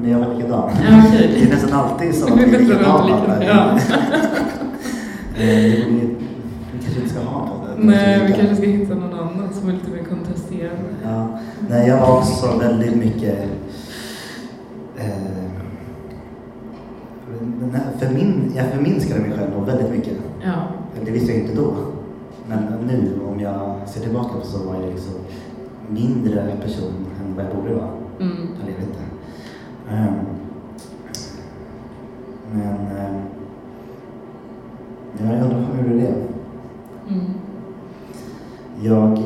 Men 0.00 0.10
jag 0.10 0.18
var 0.18 0.34
likadan. 0.34 0.70
Ja, 0.90 1.02
okej. 1.08 1.30
Det 1.34 1.46
är 1.46 1.50
nästan 1.54 1.80
alltid 1.80 2.14
så 2.14 2.26
att 2.32 2.40
vi 2.40 2.44
Det 2.50 2.56
är 2.56 2.60
likadana. 2.68 3.44
ja. 3.44 3.78
Eh, 5.36 5.46
det 5.46 5.86
Vi 6.72 6.78
kanske 6.82 7.00
inte 7.00 7.10
ska 7.14 7.20
ha 7.20 7.46
något. 7.46 7.68
Nej, 7.78 8.26
vi 8.26 8.32
kanske 8.32 8.56
ska 8.56 8.66
hitta 8.66 8.94
någon 8.94 9.14
annan 9.18 9.48
som 9.52 9.68
är 9.68 9.72
lite 9.72 9.90
mer 9.90 10.04
kontrasterande. 10.04 10.90
Ja. 11.04 11.38
Nej, 11.68 11.88
jag 11.88 12.00
var 12.00 12.16
också 12.18 12.58
väldigt 12.58 12.96
mycket... 12.96 13.38
Eh, 14.96 15.06
för 17.98 18.14
min, 18.14 18.52
jag 18.56 18.66
förminskade 18.66 19.20
mig 19.20 19.30
själv 19.38 19.66
väldigt 19.66 19.90
mycket. 19.90 20.12
Ja. 20.44 20.52
Det 21.04 21.10
visste 21.10 21.32
jag 21.32 21.40
inte 21.42 21.54
då. 21.54 21.74
Men 22.50 22.86
nu, 22.86 23.20
om 23.32 23.40
jag 23.40 23.88
ser 23.88 24.00
tillbaka 24.00 24.34
på 24.40 24.46
så 24.46 24.58
var 24.58 24.74
jag 24.74 24.90
liksom 24.90 25.14
mindre 25.88 26.56
person 26.62 27.06
än 27.20 27.36
vad 27.36 27.44
jag 27.44 27.56
borde 27.56 27.74
vara. 27.74 27.90
Mm. 28.20 28.48
Jag 28.60 28.66
vet 28.66 28.82
inte. 28.82 29.00
Ehm, 29.90 30.14
men... 32.52 32.76
ja, 35.18 35.34
jag 35.34 35.44
undrar 35.44 35.66
hur 35.82 36.00
det 36.00 36.06
är. 36.06 36.14
Mm. 37.08 37.24
Jag, 38.82 39.22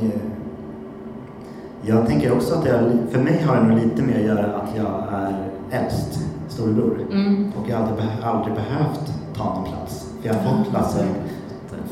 jag 1.82 2.06
tänker 2.06 2.32
också 2.32 2.54
att 2.54 2.66
jag, 2.66 2.80
för 3.10 3.18
mig 3.18 3.42
har 3.42 3.56
det 3.56 3.62
nog 3.62 3.78
lite 3.78 4.02
med 4.02 4.16
att 4.16 4.26
göra 4.26 4.56
att 4.56 4.76
jag 4.76 5.02
är 5.12 5.34
äldst, 5.70 6.20
storebror. 6.48 6.98
Mm. 7.12 7.52
Och 7.56 7.68
jag 7.70 7.76
har 7.76 7.86
aldrig, 7.86 8.08
aldrig 8.22 8.54
behövt 8.54 9.14
ta 9.36 9.54
någon 9.54 9.64
plats. 9.64 10.12
För 10.20 10.28
jag 10.28 10.34
har 10.34 10.56
fått 10.56 10.70
platsen 10.70 11.08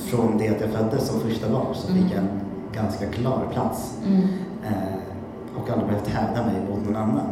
från 0.03 0.39
det 0.39 0.49
att 0.49 0.61
jag 0.61 0.71
föddes 0.71 1.09
som 1.09 1.21
första 1.21 1.49
barn 1.49 1.75
så 1.75 1.93
fick 1.93 2.13
jag 2.13 2.19
en 2.19 2.41
ganska 2.75 3.07
klar 3.07 3.49
plats. 3.53 3.99
Mm. 4.07 4.23
Eh, 4.67 4.95
och 5.57 5.71
aldrig 5.71 5.89
behövt 5.89 6.09
hävda 6.09 6.43
mig 6.47 6.55
mot 6.71 6.85
någon 6.87 6.97
annan. 6.97 7.27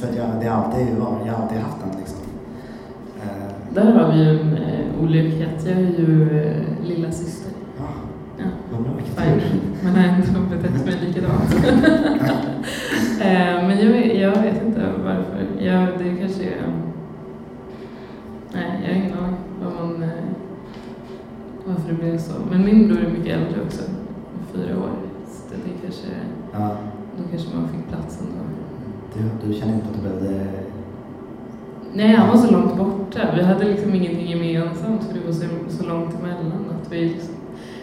För 0.00 0.08
att 0.08 0.16
jag, 0.16 0.26
det 0.40 0.48
har 0.48 0.64
alltid 0.64 0.86
jag 1.26 1.32
har 1.32 1.42
alltid 1.42 1.58
haft 1.58 1.76
den 1.80 1.98
liksom. 1.98 2.18
Eh, 3.22 3.74
Där 3.74 3.92
har 3.92 4.12
vi 4.12 4.18
ju 4.18 4.40
en 4.40 4.56
eh, 4.56 5.02
olikhet. 5.02 5.66
Jag 5.66 5.76
är 5.76 5.80
ju 5.80 6.40
eh, 6.40 6.86
lilla 6.86 7.12
syster. 7.12 7.52
ja, 7.78 7.84
Ja, 8.38 8.44
vad 8.72 8.82
bra. 8.82 8.92
Men 9.84 9.94
har 9.94 10.08
ändå 10.08 10.40
betett 10.56 10.84
mig 10.84 10.94
likadant. 11.06 11.54
eh, 13.20 13.66
men 13.66 13.78
jag, 13.78 14.16
jag 14.16 14.42
vet 14.42 14.62
inte 14.66 14.92
varför. 15.04 15.46
Jag, 15.58 15.88
det 15.98 16.16
kanske 16.20 16.42
är... 16.42 16.81
blev 22.02 22.18
så. 22.18 22.32
Men 22.50 22.64
min 22.64 22.88
bror 22.88 22.98
är 22.98 23.10
mycket 23.10 23.36
äldre 23.38 23.62
också. 23.66 23.82
Fyra 24.52 24.78
år. 24.78 24.90
Så 25.26 25.54
det, 25.64 25.72
kanske, 25.82 26.06
Ja, 26.52 26.76
då 27.16 27.22
kanske 27.30 27.56
man 27.56 27.68
fick 27.68 27.88
plats 27.88 28.20
ändå. 28.20 28.42
du, 29.14 29.46
du 29.48 29.54
känner 29.54 29.74
inte 29.74 29.86
att 29.88 29.94
du 29.94 30.02
behövde... 30.02 30.44
Nej, 31.94 32.14
han 32.14 32.28
var 32.28 32.36
så 32.36 32.52
långt 32.52 32.76
borta. 32.76 33.20
Vi 33.36 33.42
hade 33.42 33.64
liksom 33.64 33.94
ingenting 33.94 34.26
gemensamt 34.30 35.04
för 35.04 35.14
det 35.14 35.26
var 35.26 35.32
så, 35.32 35.44
så 35.68 35.88
långt 35.88 36.14
emellan. 36.20 36.64
Att 36.82 36.92
vi 36.92 37.00
liksom, 37.08 37.34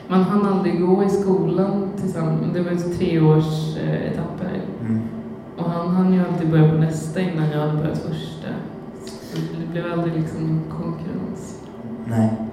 man 0.08 0.24
hann 0.24 0.46
aldrig 0.46 0.82
gå 0.82 1.04
i 1.04 1.10
skolan 1.10 1.90
tillsammans. 1.98 2.54
Det 2.54 2.62
var 2.62 2.72
ju 2.72 2.78
så 2.78 2.90
tre 2.90 3.22
års 3.22 3.78
eh, 3.78 4.12
etapper. 4.12 4.62
Mm. 4.82 5.02
Och 5.58 5.70
han 5.70 5.88
hann 5.88 6.14
ju 6.14 6.20
alltid 6.20 6.50
börja 6.50 6.72
på 6.72 6.78
nästa 6.78 7.20
innan 7.22 7.50
jag 7.52 7.60
hade 7.60 7.78
börjat 7.78 7.98
första. 7.98 8.48
Så 9.06 9.38
det 9.60 9.72
blev 9.72 9.92
aldrig 9.94 10.14
liksom 10.16 10.42
någon 10.48 10.64
konkurrens. 10.70 11.62
Nej. 12.06 12.49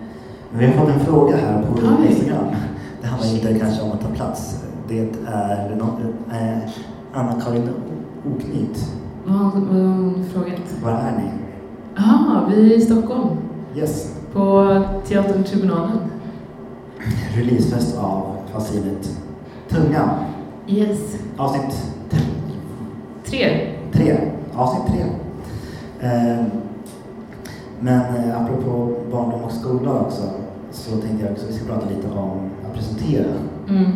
Vi 0.50 0.66
har 0.66 0.72
fått 0.72 0.88
en 0.88 1.00
fråga 1.00 1.36
här 1.36 1.62
på 1.62 1.72
Oj. 1.74 2.06
Instagram. 2.08 2.44
Det 3.02 3.06
handlar 3.06 3.28
inte 3.34 3.58
kanske 3.58 3.82
om 3.82 3.92
att 3.92 4.00
ta 4.00 4.08
plats. 4.08 4.64
Det 4.88 4.98
är 5.28 5.72
eh, 6.30 6.58
Anna-Karin 7.12 7.68
Oknytt. 8.26 8.92
Vad 9.26 9.36
har 9.36 9.50
hon 9.50 10.24
frågat? 10.32 10.60
Var 10.82 10.90
är 10.90 11.12
ni? 11.18 11.30
Jaha, 11.96 12.50
vi 12.50 12.72
är 12.74 12.76
i 12.76 12.80
Stockholm. 12.80 13.28
Yes. 13.76 14.14
På 14.32 14.78
Teatern 15.08 15.44
Tribunalen. 15.44 15.98
Releasefest 17.34 17.98
av 17.98 18.36
fanzinet 18.52 19.16
Tungan. 19.68 20.08
Yes. 20.66 21.16
Avsnitt 21.36 21.92
Tre. 23.24 23.72
tre. 23.92 24.16
Avsnitt 24.54 24.86
tre. 24.86 25.04
Eh, 26.10 26.44
men 27.80 28.00
eh, 28.16 28.42
apropå 28.42 28.94
barndom 29.12 29.42
och 29.42 29.52
skola 29.52 30.00
också 30.00 30.22
så 30.70 30.96
tänkte 30.96 31.24
jag 31.24 31.32
också 31.32 31.44
att 31.46 31.50
vi 31.52 31.54
ska 31.58 31.66
prata 31.74 31.88
lite 31.88 32.08
om 32.18 32.40
att 32.66 32.74
presentera. 32.74 33.32
Mm. 33.68 33.86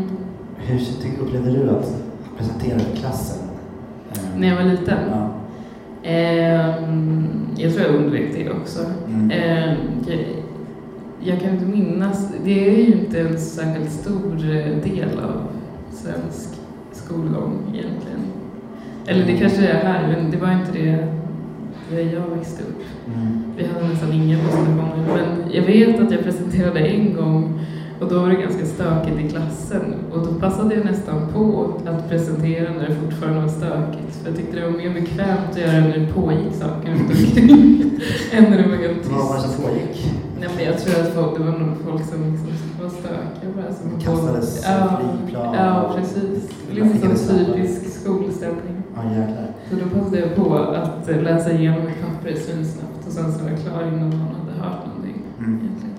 Hur 0.57 0.81
upplevde 1.23 1.51
du 1.51 1.71
att 1.71 1.95
presentera 2.39 2.79
för 2.79 2.97
klassen? 2.97 3.39
Eh, 4.13 4.39
När 4.41 4.49
jag 4.49 4.57
var 4.57 4.65
liten. 4.65 4.99
Ja. 5.11 5.29
Ehm, 6.03 7.27
jag 7.57 7.75
tror 7.75 7.87
jag 7.87 7.95
undvek 7.95 8.35
det 8.35 8.51
också. 8.51 8.81
Mm. 9.09 9.31
Ehm, 9.31 9.77
jag, 10.07 10.19
jag 11.23 11.41
kan 11.41 11.51
inte 11.51 11.65
minnas, 11.67 12.33
det 12.45 12.69
är 12.69 12.77
ju 12.77 12.93
inte 12.93 13.21
en 13.21 13.39
särskilt 13.39 13.93
stor 13.93 14.35
eh, 14.35 14.77
del 14.93 15.19
av 15.25 15.43
svensk 15.93 16.49
skolgång 16.93 17.59
egentligen. 17.69 18.21
Eller 19.07 19.27
det 19.27 19.39
kanske 19.39 19.67
är 19.67 19.85
här, 19.85 20.09
men 20.09 20.31
det 20.31 20.37
var 20.37 20.53
inte 20.53 20.73
det 20.73 21.20
där 21.91 22.03
jag 22.03 22.37
växte 22.37 22.63
upp. 22.63 22.83
Mm. 23.07 23.43
Vi 23.57 23.67
hade 23.67 23.89
nästan 23.89 24.13
inga 24.13 24.39
presentationer, 24.39 25.07
men 25.17 25.53
jag 25.55 25.63
vet 25.63 26.01
att 26.01 26.11
jag 26.13 26.23
presenterade 26.25 26.81
en 26.81 27.15
gång 27.17 27.61
och 28.01 28.09
då 28.09 28.19
var 28.21 28.29
det 28.29 28.35
ganska 28.35 28.65
stökigt 28.67 29.21
i 29.21 29.29
klassen 29.29 29.95
och 30.13 30.27
då 30.27 30.33
passade 30.35 30.75
jag 30.75 30.85
nästan 30.85 31.29
på 31.33 31.71
att 31.87 32.09
presentera 32.09 32.73
när 32.73 32.89
det 32.89 32.95
fortfarande 32.95 33.41
var 33.41 33.49
stökigt. 33.49 34.17
För 34.17 34.29
jag 34.31 34.37
tyckte 34.39 34.57
det 34.61 34.65
var 34.67 34.79
mer 34.79 34.95
bekvämt 34.95 35.51
att 35.51 35.59
göra 35.59 35.73
när 35.81 35.99
det 35.99 36.07
pågick 36.15 36.55
saker 36.55 36.91
runt 36.91 37.11
omkring 37.11 37.91
än 38.33 38.45
när 38.45 38.63
det 38.63 38.69
var 38.69 38.77
helt 38.77 39.07
Vad 39.11 39.29
var 39.29 39.37
det 39.37 39.43
tyst. 39.43 39.55
som 39.55 39.65
pågick? 39.65 40.13
Nej, 40.41 40.49
men 40.57 40.65
jag 40.65 40.79
tror 40.79 41.01
att 41.03 41.15
folk, 41.15 41.39
det 41.39 41.45
var 41.45 41.59
nog 41.59 41.77
folk 41.87 42.05
som 42.11 42.19
liksom 42.33 42.49
var 42.83 42.89
stökiga 42.89 43.51
bara. 43.57 43.75
Som 43.75 44.01
Kastades 44.01 44.65
ja, 44.69 45.01
flygplan. 45.01 45.55
ja, 45.55 45.95
precis. 45.97 46.51
Så 47.27 47.55
typisk 47.55 48.01
skolstämning. 48.01 48.77
Ja, 48.97 49.03
jäklar. 49.05 49.50
Så 49.71 49.77
då 49.77 50.01
passade 50.01 50.19
jag 50.21 50.37
på 50.37 50.55
att 50.55 51.07
läsa 51.07 51.53
igenom 51.53 51.87
ett 51.87 52.01
papper 52.01 52.35
svinsnabbt 52.35 53.07
och 53.07 53.13
sen 53.13 53.33
så 53.33 53.45
var 53.45 53.51
jag 53.51 53.61
klar 53.61 53.83
innan 53.87 54.11
någon 54.11 54.21
hade 54.21 54.53
hört 54.53 54.87
någonting. 54.87 55.23
Mm. 55.39 55.61
Egentligen. 55.61 55.95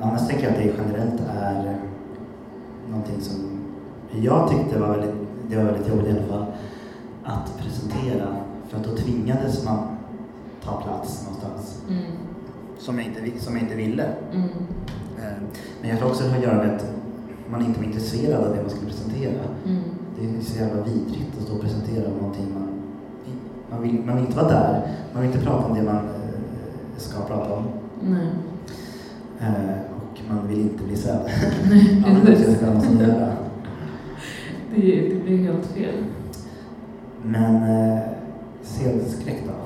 Annars 0.00 0.28
tänker 0.28 0.44
jag 0.44 0.52
att 0.52 0.58
det 0.58 0.72
generellt 0.78 1.20
är 1.38 1.66
eh, 1.66 1.76
någonting 2.90 3.20
som 3.20 3.34
jag 4.22 4.50
tyckte 4.50 4.78
var 4.80 4.88
väldigt, 4.88 5.14
det 5.48 5.56
var 5.56 5.64
väldigt 5.64 5.88
jobbigt 5.88 6.06
i 6.06 6.10
alla 6.10 6.26
fall, 6.26 6.46
att 7.24 7.58
presentera. 7.58 8.36
För 8.68 8.76
att 8.76 8.84
då 8.84 8.96
tvingades 8.96 9.64
man 9.64 9.78
ta 10.64 10.80
plats 10.82 11.24
någonstans. 11.24 11.82
Mm. 11.88 12.02
som 12.78 12.98
jag 12.98 13.06
inte, 13.06 13.40
som 13.40 13.54
jag 13.54 13.62
inte 13.62 13.74
ville. 13.76 14.08
Mm. 14.32 14.48
Eh, 15.18 15.42
Men 15.80 15.90
jag 15.90 15.98
tror 15.98 16.08
också 16.08 16.24
det 16.24 16.30
har 16.30 16.36
att 16.36 16.42
göra 16.42 16.56
med 16.56 16.76
att 16.76 16.86
man 17.50 17.64
inte 17.64 17.78
var 17.80 17.86
intresserad 17.86 18.44
av 18.44 18.56
det 18.56 18.60
man 18.62 18.70
skulle 18.70 18.86
presentera. 18.86 19.42
Mm. 19.66 19.82
Det 20.18 20.26
är 20.26 20.42
så 20.42 20.58
jävla 20.58 20.82
vidrigt 20.82 21.38
att 21.38 21.44
stå 21.44 21.54
och 21.54 21.60
presentera 21.60 22.08
någonting 22.08 22.46
man... 22.54 22.68
Man 23.70 23.82
vill, 23.82 24.02
man 24.06 24.16
vill 24.16 24.24
inte 24.24 24.36
vara 24.36 24.48
där. 24.48 24.82
Man 25.12 25.22
vill 25.22 25.32
inte 25.32 25.44
prata 25.44 25.66
om 25.66 25.74
det 25.74 25.82
man 25.82 25.96
eh, 25.96 26.02
ska 26.96 27.20
prata 27.20 27.54
om. 27.54 27.64
Nej. 28.00 28.26
Eh, 29.40 29.74
och 29.96 30.20
man 30.34 30.48
vill 30.48 30.60
inte 30.60 30.84
bli 30.84 30.96
sedd. 30.96 31.20
Nej, 31.70 32.22
precis. 32.24 32.60
Det, 34.74 35.08
det 35.08 35.24
blir 35.24 35.38
helt 35.38 35.66
fel. 35.66 35.94
Men 37.22 37.54
eh, 37.54 37.98
scenskräck 38.62 39.42
då? 39.46 39.64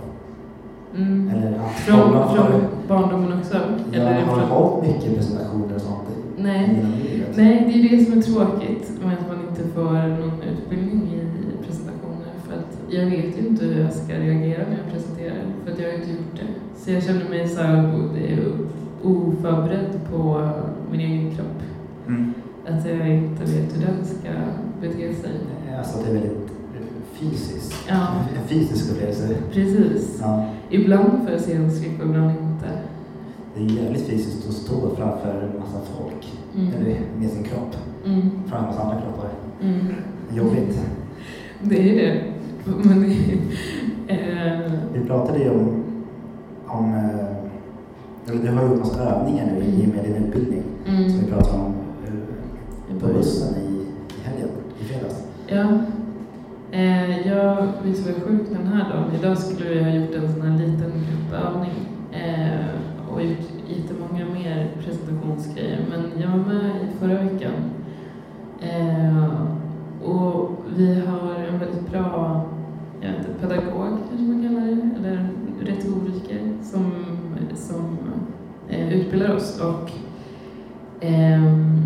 Mm. 0.98 1.28
Eller 1.28 1.58
Från, 1.68 2.14
har, 2.14 2.34
från 2.34 2.62
barndomen 2.88 3.38
också? 3.38 3.60
jag 3.92 4.00
Eller 4.02 4.22
har 4.22 4.40
hållit 4.40 4.88
mycket 4.88 5.14
presentationer 5.16 5.74
och 5.74 5.80
sånt 5.80 6.08
Nej. 6.36 6.84
Nej, 7.36 7.64
det 7.66 7.94
är 7.94 7.98
det 7.98 8.04
som 8.04 8.18
är 8.18 8.22
tråkigt 8.22 8.90
med 9.04 9.12
att 9.12 9.28
man 9.28 9.37
inte 9.58 9.74
får 9.74 9.92
någon 9.92 10.42
utbildning 10.42 11.02
i 11.14 11.66
presentationer. 11.66 12.32
För 12.46 12.54
att 12.54 12.78
jag 12.90 13.06
vet 13.06 13.38
ju 13.38 13.48
inte 13.48 13.64
hur 13.64 13.82
jag 13.82 13.92
ska 13.92 14.12
reagera 14.12 14.64
när 14.68 14.78
jag 14.84 14.92
presenterar, 14.92 15.42
för 15.64 15.72
att 15.72 15.78
jag 15.78 15.88
har 15.88 15.94
inte 15.94 16.10
gjort 16.10 16.34
det. 16.36 16.80
Så 16.80 16.90
jag 16.90 17.02
känner 17.02 17.28
mig 17.28 17.48
så 17.48 17.60
oförberedd 19.02 20.00
på 20.10 20.50
min 20.90 21.00
egen 21.00 21.30
kropp. 21.30 21.62
Mm. 22.06 22.34
Att 22.66 22.86
jag 22.86 23.08
inte 23.08 23.44
vet 23.44 23.76
hur 23.76 23.86
den 23.86 24.04
ska 24.04 24.28
bete 24.80 25.14
sig. 25.14 25.30
Alltså 25.78 25.98
det 26.02 26.10
är 26.10 26.14
väldigt 26.14 26.50
fysiskt. 27.12 27.74
Ja. 27.88 28.06
En 28.36 28.48
fysisk 28.48 28.90
upplevelse. 28.90 29.28
Precis. 29.52 30.18
Ja. 30.20 30.46
Ibland 30.70 31.22
får 31.22 31.30
jag 31.30 31.40
scenskräck 31.40 32.00
och 32.00 32.06
ibland 32.06 32.30
inte. 32.30 32.68
Det 33.54 33.60
är 33.60 33.84
jävligt 33.84 34.06
fysiskt 34.06 34.48
att 34.48 34.54
stå 34.54 34.96
framför 34.96 35.50
en 35.52 35.60
massa 35.60 35.78
folk. 35.98 36.32
Mm. 36.56 36.74
Eller 36.74 37.00
med 37.18 37.30
sin 37.30 37.44
kropp. 37.44 37.76
Mm. 38.06 38.30
Framför 38.46 38.58
en 38.58 38.64
massa 38.64 38.82
andra 38.82 39.00
kroppar. 39.00 39.28
Det 41.68 41.90
är 41.90 41.96
det. 41.96 42.22
Men 42.84 43.04
eh, 44.08 44.72
Vi 44.92 45.06
pratade 45.06 45.38
ju 45.38 45.50
om, 45.50 45.84
om 46.66 46.94
eh, 46.94 48.30
eller 48.30 48.42
du 48.42 48.48
har 48.56 48.68
gjort 48.68 48.78
massa 48.78 49.02
övningar 49.02 49.46
nu 49.46 49.64
i 49.64 49.86
och 49.86 49.94
med 49.94 50.04
din 50.04 50.16
utbildning. 50.24 50.62
Mm. 50.88 51.10
Som 51.10 51.20
vi 51.20 51.26
pratade 51.30 51.58
om 51.62 51.74
eh, 52.06 53.00
på 53.00 53.06
bussen 53.06 53.54
i, 53.56 53.68
i 54.14 54.24
helgen, 54.24 54.48
i 54.80 54.84
fredags. 54.84 55.24
Ja. 55.46 55.78
Eh, 56.70 57.28
jag, 57.28 57.66
visst 57.84 58.06
var 58.06 58.12
jag 58.12 58.22
sjuk 58.22 58.48
den 58.50 58.66
här 58.66 58.90
dagen. 58.90 59.14
Idag 59.20 59.38
skulle 59.38 59.70
vi 59.70 59.82
ha 59.82 59.90
gjort 59.90 60.14
en 60.14 60.32
sån 60.32 60.42
här 60.42 60.58
liten 60.58 60.92
gruppövning 60.92 61.88
eh, 62.12 63.12
och 63.12 63.22
gjort 63.22 63.48
jättemånga 63.68 64.24
mer 64.24 64.70
presentationsgrejer. 64.84 65.78
Men 65.90 66.22
jag 66.22 66.28
var 66.30 66.54
med 66.54 66.70
i 66.70 66.98
förra 67.00 67.22
veckan. 67.22 67.52
Eh, 68.60 69.42
och 70.04 70.50
vi 70.76 71.00
har 71.00 71.34
en 71.34 71.58
väldigt 71.58 71.90
bra 71.90 72.44
jag 73.00 73.08
vet 73.08 73.18
inte, 73.18 73.40
pedagog, 73.40 73.98
kanske 74.08 74.26
man 74.26 74.42
kallar 74.42 74.60
det, 74.60 74.98
eller 74.98 75.28
retoriker 75.60 76.52
som, 76.62 76.92
som 77.54 77.98
eh, 78.68 78.92
utbildar 78.92 79.36
oss. 79.36 79.60
Och 79.60 79.90
Ehm, 81.00 81.78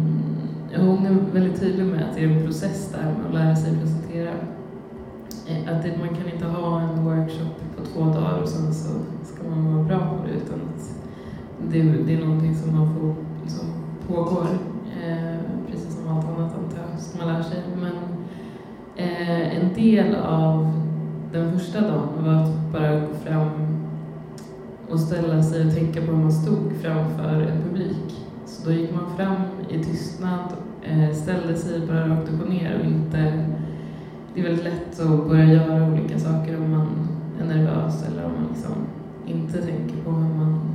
hon 0.77 1.07
är 1.07 1.33
väldigt 1.33 1.61
tydlig 1.61 1.87
med 1.87 2.03
att 2.09 2.15
det 2.17 2.25
är 2.25 2.29
en 2.29 2.45
process 2.45 2.93
där 2.93 3.05
med 3.05 3.27
att 3.29 3.35
lära 3.35 3.57
sig 3.57 3.79
presentera. 3.79 4.31
Eh, 5.49 5.77
Att 5.77 5.83
det, 5.83 5.99
man 5.99 6.09
kan 6.09 6.33
inte 6.35 6.45
ha 6.47 6.81
en 6.81 7.05
workshop 7.05 7.55
på 7.77 7.85
två 7.85 8.05
dagar 8.05 8.43
och 8.43 8.49
sen 8.49 8.75
så 8.75 8.89
ska 9.25 9.49
man 9.51 9.75
vara 9.75 9.85
bra 9.85 9.99
på 9.99 10.27
det 10.27 10.33
utan 10.35 10.61
att 10.75 10.99
det, 11.71 11.83
det 11.83 12.15
är 12.15 12.25
någonting 12.25 12.55
som 12.55 12.77
man 12.77 12.95
får, 12.95 13.15
som 13.47 13.67
pågår. 14.09 14.47
Eh, 15.03 15.37
precis 15.71 15.95
som 15.95 16.09
allt 16.09 16.25
annat 16.25 16.59
antar 16.59 16.79
jag, 16.91 17.01
som 17.01 17.19
man 17.19 17.35
lär 17.35 17.43
sig. 17.43 17.63
Men 17.81 17.93
eh, 18.97 19.57
en 19.57 19.75
del 19.75 20.15
av 20.15 20.83
den 21.33 21.59
första 21.59 21.81
dagen 21.81 22.25
var 22.25 22.33
att 22.33 22.73
bara 22.73 23.01
gå 23.01 23.15
fram 23.15 23.51
och 24.91 25.01
ställa 25.01 25.43
sig 25.43 25.67
och 25.67 25.75
tänka 25.75 26.01
på 26.01 26.07
hur 26.07 26.19
man 26.19 26.33
stod 26.33 26.73
framför 26.81 27.41
en 27.41 27.63
publik. 27.63 28.27
Så 28.47 28.69
då 28.69 28.75
gick 28.75 28.95
man 28.95 29.17
fram 29.17 29.43
i 29.69 29.85
tystnad, 29.85 30.53
eh, 30.83 31.15
ställde 31.15 31.55
sig 31.55 31.87
bara 31.87 32.09
rakt 32.09 32.29
upp 32.29 32.43
och 32.43 32.51
ner 32.51 32.79
och 32.79 32.87
inte... 32.87 33.45
Det 34.35 34.41
är 34.41 34.45
väldigt 34.45 34.65
lätt 34.65 35.01
att 35.01 35.29
börja 35.29 35.45
göra 35.45 35.93
olika 35.93 36.19
saker 36.19 36.57
om 36.57 36.71
man 36.71 37.09
är 37.41 37.45
nervös 37.45 38.05
eller 38.09 38.25
om 38.25 38.33
man 38.33 38.47
liksom 38.53 38.73
inte 39.27 39.63
tänker 39.63 39.97
på 40.05 40.11
hur 40.11 40.35
man 40.35 40.72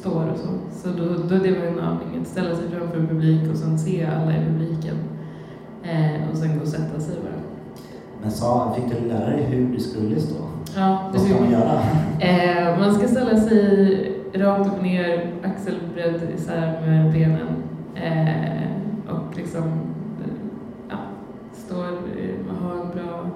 står 0.00 0.30
och 0.32 0.38
så. 0.38 0.48
Så 0.72 0.88
då, 0.98 1.04
då 1.04 1.42
det 1.44 1.50
var 1.58 1.66
en 1.66 1.78
övning 1.78 2.20
att 2.22 2.26
ställa 2.28 2.56
sig 2.56 2.68
framför 2.70 2.98
en 2.98 3.06
publik 3.08 3.50
och 3.50 3.56
sen 3.56 3.78
se 3.78 4.06
alla 4.06 4.32
i 4.36 4.44
publiken. 4.44 4.96
Eh, 5.82 6.30
och 6.30 6.36
sen 6.36 6.56
gå 6.56 6.62
och 6.62 6.68
sätta 6.68 7.00
sig 7.00 7.14
bara. 7.22 7.40
Men 8.22 8.30
sa, 8.30 8.74
fick 8.76 9.00
du 9.00 9.08
lära 9.08 9.30
dig 9.30 9.42
hur 9.42 9.72
du 9.74 9.80
skulle 9.80 10.20
stå? 10.20 10.36
Ja, 10.76 11.10
Vad 11.12 11.20
ska 11.22 11.40
man 11.40 11.50
göra? 11.50 11.80
Eh, 12.20 12.78
man 12.78 12.94
ska 12.94 13.08
ställa 13.08 13.36
sig 13.40 14.12
rakt 14.34 14.66
upp 14.66 14.76
och 14.76 14.82
ner, 14.82 15.32
axelbredd 15.44 16.20
isär 16.36 16.80
med 16.86 17.12
benen. 17.12 17.48
Eh, 17.94 19.14
och 19.14 19.36
liksom, 19.36 19.62
eh, 19.62 20.34
ja, 20.88 20.96
står, 21.52 21.84
eh, 21.86 22.62
ha 22.62 22.72
en 22.72 22.90
bra, 22.94 23.30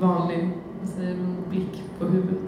vanlig, 0.00 0.50
säger 0.84 1.16
man, 1.16 1.36
blick 1.50 1.82
på 1.98 2.04
huvudet. 2.06 2.43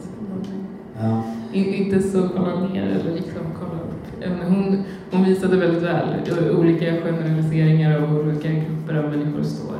Inte 1.57 2.03
så 2.03 2.29
kolla 2.37 2.69
ner 2.69 2.83
eller 2.83 3.13
liksom 3.15 3.43
kolla 3.61 3.73
upp. 3.83 4.43
Hon, 4.49 4.83
hon 5.11 5.25
visade 5.25 5.57
väldigt 5.57 5.83
väl 5.83 6.57
olika 6.59 6.85
generaliseringar 6.85 8.03
av 8.03 8.19
olika 8.19 8.49
grupper 8.49 8.95
av 8.95 9.05
människor 9.11 9.43
står. 9.43 9.79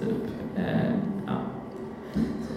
Typ. 0.00 0.24
Eh, 0.56 0.92
ja. 1.26 1.32
Så. 2.14 2.52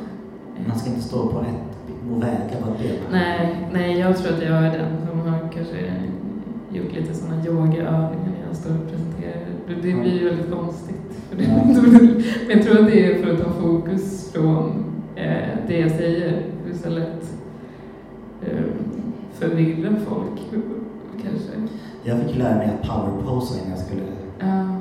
Man 0.67 0.79
ska 0.79 0.89
inte 0.89 1.01
stå 1.01 1.27
på 1.27 1.39
ett 1.39 1.73
och 2.11 2.23
väga 2.23 2.33
ett 2.33 2.79
ben. 2.79 2.95
Nej, 3.11 3.67
nej, 3.73 3.99
jag 3.99 4.17
tror 4.17 4.33
att 4.33 4.41
jag 4.41 4.57
är 4.57 4.77
den 4.77 5.07
som 5.07 5.19
har 5.19 5.39
kanske 5.39 5.93
gjort 6.71 6.93
lite 6.95 7.13
sådana 7.13 7.45
yogaövningar 7.45 8.31
när 8.39 8.47
jag 8.47 8.55
står 8.55 8.71
och 8.71 8.89
presenterar. 8.91 9.45
Det, 9.67 9.73
det 9.73 10.01
blir 10.01 10.19
ju 10.19 10.29
väldigt 10.29 10.51
konstigt. 10.51 10.95
För 11.29 11.37
det, 11.37 11.43
Ja. 11.43 11.63
Men 12.47 12.57
jag 12.57 12.63
tror 12.63 12.79
att 12.79 12.85
det 12.91 13.05
är 13.05 13.23
för 13.23 13.33
att 13.33 13.43
ta 13.43 13.49
fokus 13.61 14.31
från 14.33 14.85
eh, 15.15 15.47
det 15.67 15.79
jag 15.79 15.91
säger. 15.91 16.41
Det 16.65 16.71
är 16.71 16.77
så 16.77 16.89
lätt 16.89 17.33
eh, 18.41 18.63
förvirra 19.33 19.95
folk, 20.07 20.41
kanske. 21.23 21.51
Jag 22.03 22.19
fick 22.19 22.37
lära 22.37 22.55
mig 22.55 22.67
att 22.67 22.89
powerposa 22.89 23.59
innan 23.59 23.69
jag 23.69 23.79
skulle 23.79 24.01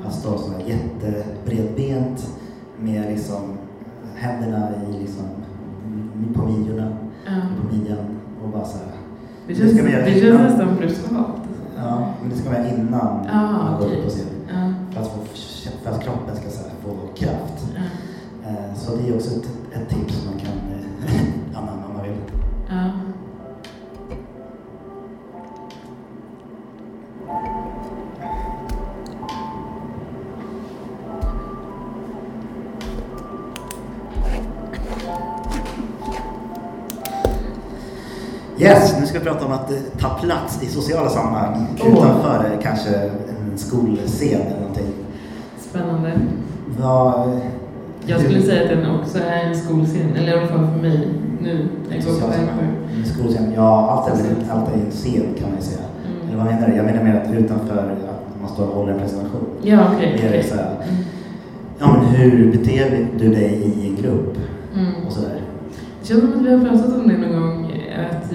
att 0.05 0.13
stå 0.13 0.37
så 0.37 0.51
här 0.51 0.59
jättebredbent 0.67 2.27
med 2.79 3.11
liksom 3.11 3.57
händerna 4.15 4.69
i 4.89 4.99
liksom 5.01 5.25
på 6.33 6.45
midjorna, 6.45 6.97
ja. 7.25 7.31
på 7.61 7.75
midjan 7.75 8.05
och 8.43 8.49
bara 8.49 8.65
så 8.65 8.77
här. 8.77 8.87
Det 9.47 9.53
Det 9.53 9.59
känns, 9.59 9.73
göra 9.73 10.05
det 10.05 10.19
känns 10.19 10.39
nästan 10.39 10.75
brutalt. 10.75 11.41
Ja, 11.77 12.13
men 12.21 12.29
det 12.29 12.35
ska 12.35 12.49
göra 12.49 12.69
innan 12.69 12.91
man 12.91 13.79
går 13.79 13.85
upp 13.85 14.03
på 14.03 14.09
scen. 14.09 14.25
För 14.91 15.01
att, 15.01 15.07
få, 15.07 15.19
för 15.83 15.91
att 15.91 16.03
kroppen 16.03 16.35
ska 16.35 16.49
så 16.49 16.63
här, 16.63 16.71
få 16.83 17.13
kraft. 17.15 17.65
Eh, 18.45 18.75
Så 18.75 18.95
det 18.95 19.09
är 19.09 19.15
också 19.15 19.29
ett, 19.35 19.49
ett 19.71 19.89
tips 19.89 20.25
man 20.25 20.39
kan 20.39 20.51
Yes, 38.63 38.95
nu 38.99 39.05
ska 39.05 39.19
vi 39.19 39.25
prata 39.25 39.45
om 39.45 39.51
att 39.51 39.71
eh, 39.71 39.77
ta 39.99 40.09
plats 40.09 40.63
i 40.63 40.65
sociala 40.67 41.09
sammanhang 41.09 41.67
utanför 41.87 42.45
eh, 42.53 42.59
kanske 42.63 42.89
en 42.95 43.57
skolscen 43.57 44.41
eller 44.41 44.59
någonting. 44.59 44.85
Spännande. 45.59 46.11
Vad, 46.79 47.39
Jag 48.05 48.21
skulle 48.21 48.41
säga 48.41 48.63
att 48.63 48.69
den 48.69 48.99
också 48.99 49.17
är 49.17 49.47
en 49.47 49.55
skolscen, 49.55 50.15
eller 50.17 50.31
i 50.35 50.39
alla 50.39 50.47
fall 50.47 50.67
för 50.73 50.81
mig 50.81 51.07
nu. 51.41 51.67
Jag 51.89 52.03
går 52.03 52.19
på. 52.19 52.27
En 52.97 53.05
skolscen, 53.05 53.53
ja 53.55 53.89
allt 53.91 54.09
är, 54.19 54.25
allt 54.51 54.69
är 54.69 54.73
en 54.73 54.91
scen 54.91 55.25
kan 55.39 55.49
man 55.49 55.57
ju 55.59 55.65
säga. 55.65 55.81
Eller 56.23 56.33
Mm. 56.33 56.45
vad 56.45 56.53
menar 56.55 56.67
du? 56.67 56.75
Jag 56.75 56.85
menar 56.85 57.03
mer 57.03 57.21
att 57.21 57.33
utanför 57.43 57.77
att 57.77 58.41
man 58.41 58.49
står 58.53 58.67
och 58.67 58.75
håller 58.75 58.93
en 58.93 58.99
presentation. 58.99 59.45
Ja, 59.61 59.79
okej. 59.95 60.45
Så 60.49 60.55
här, 60.55 60.65
Mm. 60.89 61.03
ja 61.79 61.87
men 61.93 62.05
hur 62.05 62.51
beter 62.51 63.07
du 63.19 63.29
dig 63.29 63.53
i 63.75 63.87
en 63.89 63.95
grupp? 64.03 64.37
Mm. 64.75 64.91
Och 65.07 65.13
sådär. 65.13 65.41
Det 66.01 66.07
känns 66.07 66.21
som 66.21 66.33
att 66.33 66.45
vi 66.45 66.53
har 66.53 66.59
pratat 66.65 66.93
om 66.95 67.07
det 67.07 67.17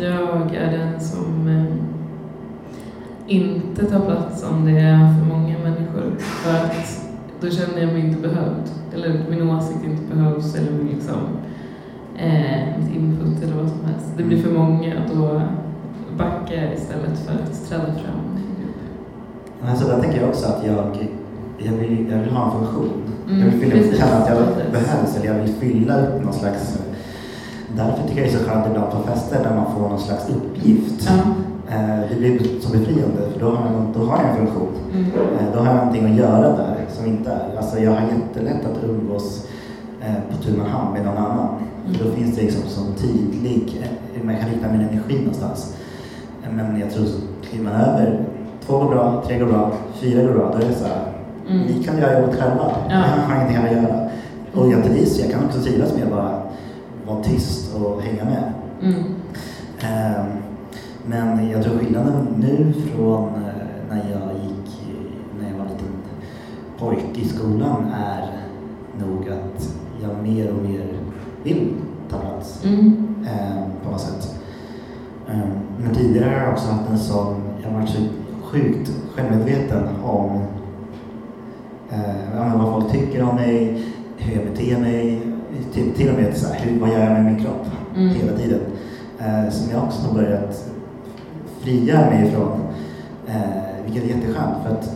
jag 0.01 0.55
är 0.55 0.79
den 0.79 1.01
som 1.01 1.49
eh, 1.49 1.89
inte 3.27 3.87
tar 3.87 4.01
plats 4.01 4.45
om 4.51 4.65
det 4.65 4.81
är 4.81 5.15
för 5.15 5.35
många 5.35 5.59
människor. 5.59 6.17
För 6.19 6.55
att 6.55 7.09
då 7.41 7.51
känner 7.51 7.81
jag 7.81 7.93
mig 7.93 8.07
inte 8.07 8.29
behövd. 8.29 8.71
Eller 8.95 9.25
min 9.31 9.51
åsikt 9.51 9.85
inte 9.85 10.15
behövs, 10.15 10.55
eller 10.55 10.73
min 10.73 10.89
liksom, 10.89 11.21
eh, 12.17 12.79
mitt 12.79 12.97
input 12.97 13.43
eller 13.43 13.55
vad 13.55 13.69
som 13.69 13.85
helst. 13.85 14.07
Det 14.17 14.23
blir 14.23 14.43
för 14.43 14.53
många, 14.53 14.95
då 15.15 15.41
backa 16.19 16.73
istället 16.75 17.19
för 17.19 17.33
att 17.33 17.69
träda 17.69 17.85
fram. 17.85 18.29
Alltså 19.63 19.89
där 19.89 20.01
tänker 20.01 20.21
jag 20.21 20.29
också 20.29 20.47
att 20.47 20.67
jag, 20.67 21.09
jag, 21.59 21.73
vill, 21.73 22.11
jag 22.11 22.19
vill 22.19 22.31
ha 22.31 22.45
en 22.45 22.59
funktion. 22.59 23.03
Mm, 23.29 23.41
jag 23.41 23.69
vill 23.69 23.99
känna 23.99 24.17
att 24.17 24.29
jag 24.29 24.73
behövs 24.73 25.17
eller 25.17 25.27
jag 25.27 25.43
vill 25.43 25.53
fylla 25.53 26.01
upp 26.01 26.25
någon 26.25 26.33
slags... 26.33 26.88
Därför 27.79 28.03
tycker 28.09 28.21
jag 28.23 28.31
det 28.31 28.35
är 28.35 28.38
så 28.38 28.45
skönt 28.51 28.67
ibland 28.71 28.91
på 28.93 28.99
fester 29.09 29.38
när 29.45 29.57
man 29.57 29.73
får 29.73 29.81
någon 29.88 29.99
slags 29.99 30.25
uppgift. 30.37 31.09
Ja. 31.11 31.14
Eh, 31.75 32.01
Det 32.11 32.17
blir 32.19 32.38
så 32.61 32.69
befriande 32.79 33.21
för 33.33 33.41
då 33.41 33.47
har 33.47 33.64
jag, 33.67 33.83
då 33.95 34.01
har 34.11 34.19
jag 34.23 34.31
en 34.31 34.37
funktion. 34.37 34.69
Mm. 34.95 35.05
Eh, 35.38 35.47
Då 35.55 35.59
har 35.59 35.67
jag 35.67 35.77
någonting 35.77 36.05
att 36.11 36.17
göra 36.19 36.49
där 36.57 36.77
som 36.97 37.07
inte 37.07 37.31
är. 37.31 37.57
Alltså 37.59 37.79
jag 37.79 37.91
har 37.91 38.01
jättelätt 38.01 38.62
att 38.67 38.85
umgås 38.88 39.47
eh, 40.01 40.14
på 40.31 40.43
tu 40.43 40.57
man 40.57 40.67
hand 40.67 40.93
med 40.95 41.05
någon 41.05 41.17
annan. 41.17 41.49
För 41.87 42.05
då 42.05 42.11
finns 42.11 42.37
det 42.37 42.43
liksom 42.43 42.62
som 42.69 42.85
tydlig, 42.95 43.83
eh, 43.83 44.25
man 44.27 44.37
kan 44.37 44.49
rikta 44.51 44.69
min 44.73 44.81
energi 44.81 45.19
någonstans. 45.19 45.77
Eh, 46.45 46.53
Men 46.57 46.81
jag 46.81 46.91
tror 46.91 47.05
så 47.05 47.19
kliver 47.49 47.64
man 47.64 47.75
över, 47.81 48.21
två 48.67 48.79
går 48.79 48.88
bra, 48.91 49.23
tre 49.27 49.38
går 49.38 49.47
bra, 49.47 49.73
fyra 50.01 50.23
går 50.23 50.33
bra, 50.33 50.51
då 50.53 50.59
är 50.64 50.69
det 50.69 50.75
så 50.75 50.85
här, 50.85 51.03
Mm. 51.51 51.62
ni 51.67 51.85
kan 51.85 51.99
göra 51.99 52.21
jobbet 52.21 52.37
själva. 52.41 52.64
Ja. 52.91 52.95
Jag 52.95 53.23
har 53.23 53.35
ingenting 53.37 53.57
här 53.57 53.67
att 53.69 53.83
göra. 53.83 54.09
Och 54.55 54.73
jag 54.73 54.85
trivs, 54.85 55.19
jag 55.21 55.31
kan 55.31 55.45
också 55.45 55.61
trivas 55.61 55.95
med 55.95 56.05
att 56.05 56.11
bara 56.11 56.31
vara 57.09 57.23
tyst 57.23 57.75
och 57.77 58.03
hänga 58.03 58.25
med. 58.25 58.53
Mm. 58.83 59.03
Ehm, 59.81 60.27
Men 61.07 61.51
jag 61.51 61.62
tror 61.64 61.79
skillnaden 61.79 62.27
nu 62.38 62.73
från 62.73 63.29
eh, 63.29 63.88
när 63.90 63.97
jag 63.97 64.31
gick, 64.44 64.81
när 65.40 65.51
jag 65.51 65.59
var 65.59 65.64
liten 65.64 65.88
pojke 66.79 67.21
i 67.21 67.25
skolan 67.29 67.85
är 67.94 68.31
nog 69.07 69.29
att 69.29 69.75
jag 70.03 70.23
mer 70.23 70.51
och 70.51 70.62
mer 70.68 70.87
vill 71.42 71.68
ta 72.11 72.18
plats 72.18 72.64
Mm. 72.64 72.87
ehm, 73.29 73.71
på 73.85 73.90
något 73.90 74.01
sätt. 74.01 74.35
Ehm, 75.31 75.51
Men 75.85 75.94
tidigare 75.94 76.31
har 76.31 76.40
jag 76.42 76.53
också 76.53 76.71
haft 76.71 76.90
en 76.90 76.99
sån, 76.99 77.35
jag 77.62 77.71
har 77.71 77.79
varit 77.79 77.90
så 77.90 78.03
sjukt 78.42 78.92
självmedveten 79.14 79.83
om 80.05 80.31
eh, 81.90 82.59
vad 82.59 82.73
folk 82.73 82.92
tycker 82.92 83.23
om 83.23 83.37
mig, 83.37 83.85
hur 84.16 84.37
jag 84.37 84.44
beter 84.53 84.79
mig, 84.81 85.21
till, 85.73 85.92
till 85.94 86.09
och 86.09 86.14
med 86.14 86.37
så 86.37 86.47
här, 86.49 86.61
hur, 86.61 86.81
vad 86.81 86.90
gör 86.90 86.99
jag 87.01 87.12
med 87.12 87.25
min 87.25 87.44
kropp 87.44 87.66
Mm. 87.97 88.09
hela 88.09 88.33
tiden. 88.38 88.61
Eh, 89.18 89.51
som 89.51 89.71
jag 89.71 89.85
också 89.85 90.07
har 90.07 90.14
börjat 90.14 90.64
fria 91.61 92.01
mig 92.11 92.29
ifrån. 92.29 92.61
Eh, 93.27 93.85
vilket 93.85 94.05
är 94.05 94.09
jätteskönt 94.09 94.55
för 94.66 94.71
att 94.75 94.94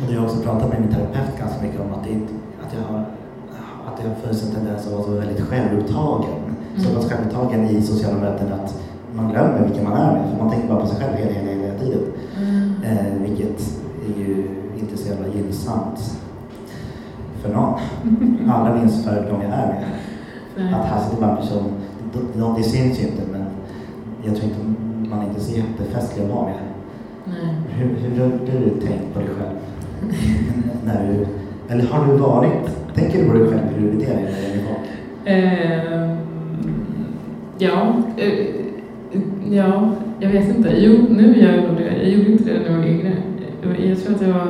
och 0.00 0.06
det 0.08 0.14
har 0.14 0.14
jag 0.14 0.24
också 0.24 0.42
pratat 0.42 0.68
med 0.68 0.80
min 0.80 0.90
terapeut 0.90 1.38
ganska 1.40 1.62
mycket 1.62 1.80
om 1.80 1.92
att, 1.92 2.04
det, 2.04 2.10
att 2.66 2.74
jag 2.74 2.94
har 2.94 3.00
att 3.86 4.02
det 4.02 4.08
har 4.08 4.14
funnits 4.14 4.42
en 4.48 4.54
tendens 4.54 4.86
att 4.86 4.92
vara 4.92 5.02
så 5.02 5.10
väldigt 5.10 5.40
självupptagen. 5.40 6.40
Så 6.76 6.88
Mm. 6.88 6.94
pass 6.96 7.10
självupptagen 7.12 7.64
i 7.68 7.82
sociala 7.82 8.18
möten 8.18 8.52
att 8.52 8.80
man 9.14 9.30
glömmer 9.30 9.68
vilka 9.68 9.82
man 9.88 9.92
är 9.92 10.12
med. 10.12 10.30
För 10.30 10.38
man 10.44 10.50
tänker 10.50 10.68
bara 10.68 10.80
på 10.80 10.86
sig 10.86 10.96
själv 11.00 11.16
hela, 11.16 11.30
hela, 11.32 11.62
hela 11.62 11.78
tiden. 11.78 12.00
Mm. 12.38 12.72
Eh, 12.84 13.22
vilket 13.22 13.60
är 14.08 14.18
ju 14.20 14.48
inte 14.80 14.96
så 14.96 15.08
jävla 15.08 15.26
gynnsamt 15.28 16.20
för 17.42 17.52
någon. 17.54 17.78
Allra 18.50 18.74
minst 18.74 19.04
för 19.04 19.14
de 19.30 19.42
jag 19.42 19.44
är 19.44 19.66
med. 19.66 19.84
Nej. 20.56 20.74
Att 20.74 20.86
här 20.86 21.00
sitter 21.00 21.20
bara 21.22 21.30
en 21.30 21.36
person, 21.36 21.72
det- 22.12 22.54
det 22.56 22.62
syns 22.62 23.00
ju 23.00 23.02
inte 23.06 23.22
men 23.32 23.44
jag 24.24 24.36
tror 24.36 24.44
inte 24.50 24.60
man 25.10 25.28
inte 25.28 25.40
ser 25.40 25.56
jättefestlig 25.56 26.24
att 26.24 26.30
vara 26.30 26.44
med. 26.44 26.54
Nej. 27.24 27.54
Hur, 27.68 27.88
hur 28.08 28.20
har 28.24 28.30
du 28.48 28.70
tänkt 28.86 29.14
på 29.14 29.18
dig 29.20 29.28
själv? 29.28 29.58
när 30.84 31.06
du, 31.08 31.26
eller 31.74 31.84
har 31.86 32.06
du 32.06 32.16
varit, 32.18 32.94
tänker 32.94 33.22
du 33.22 33.28
på 33.30 33.34
dig 33.38 33.48
själv 33.48 33.62
hur 33.76 33.90
du 33.90 33.96
beter 33.98 34.14
dig 34.14 34.22
när 34.24 34.30
du 34.40 34.46
är 34.46 34.56
med 34.56 34.66
folk? 34.66 34.88
Ehm, 35.24 36.16
ja, 37.58 37.92
eh, 38.16 38.46
ja, 39.50 39.90
jag 40.20 40.28
vet 40.30 40.56
inte. 40.56 40.72
Jo, 40.78 40.98
nu 41.10 41.40
gör 41.40 41.52
jag 41.52 41.64
nog 41.64 41.76
det. 41.76 41.96
Jag 42.02 42.08
gjorde 42.08 42.32
inte 42.32 42.44
det 42.52 42.58
när 42.60 42.70
jag 42.70 42.76
var 42.78 42.84
yngre. 42.86 43.12
Jag- 43.88 43.98
tror 43.98 44.14
att 44.14 44.22
jag 44.22 44.28
var 44.28 44.40
en 44.40 44.48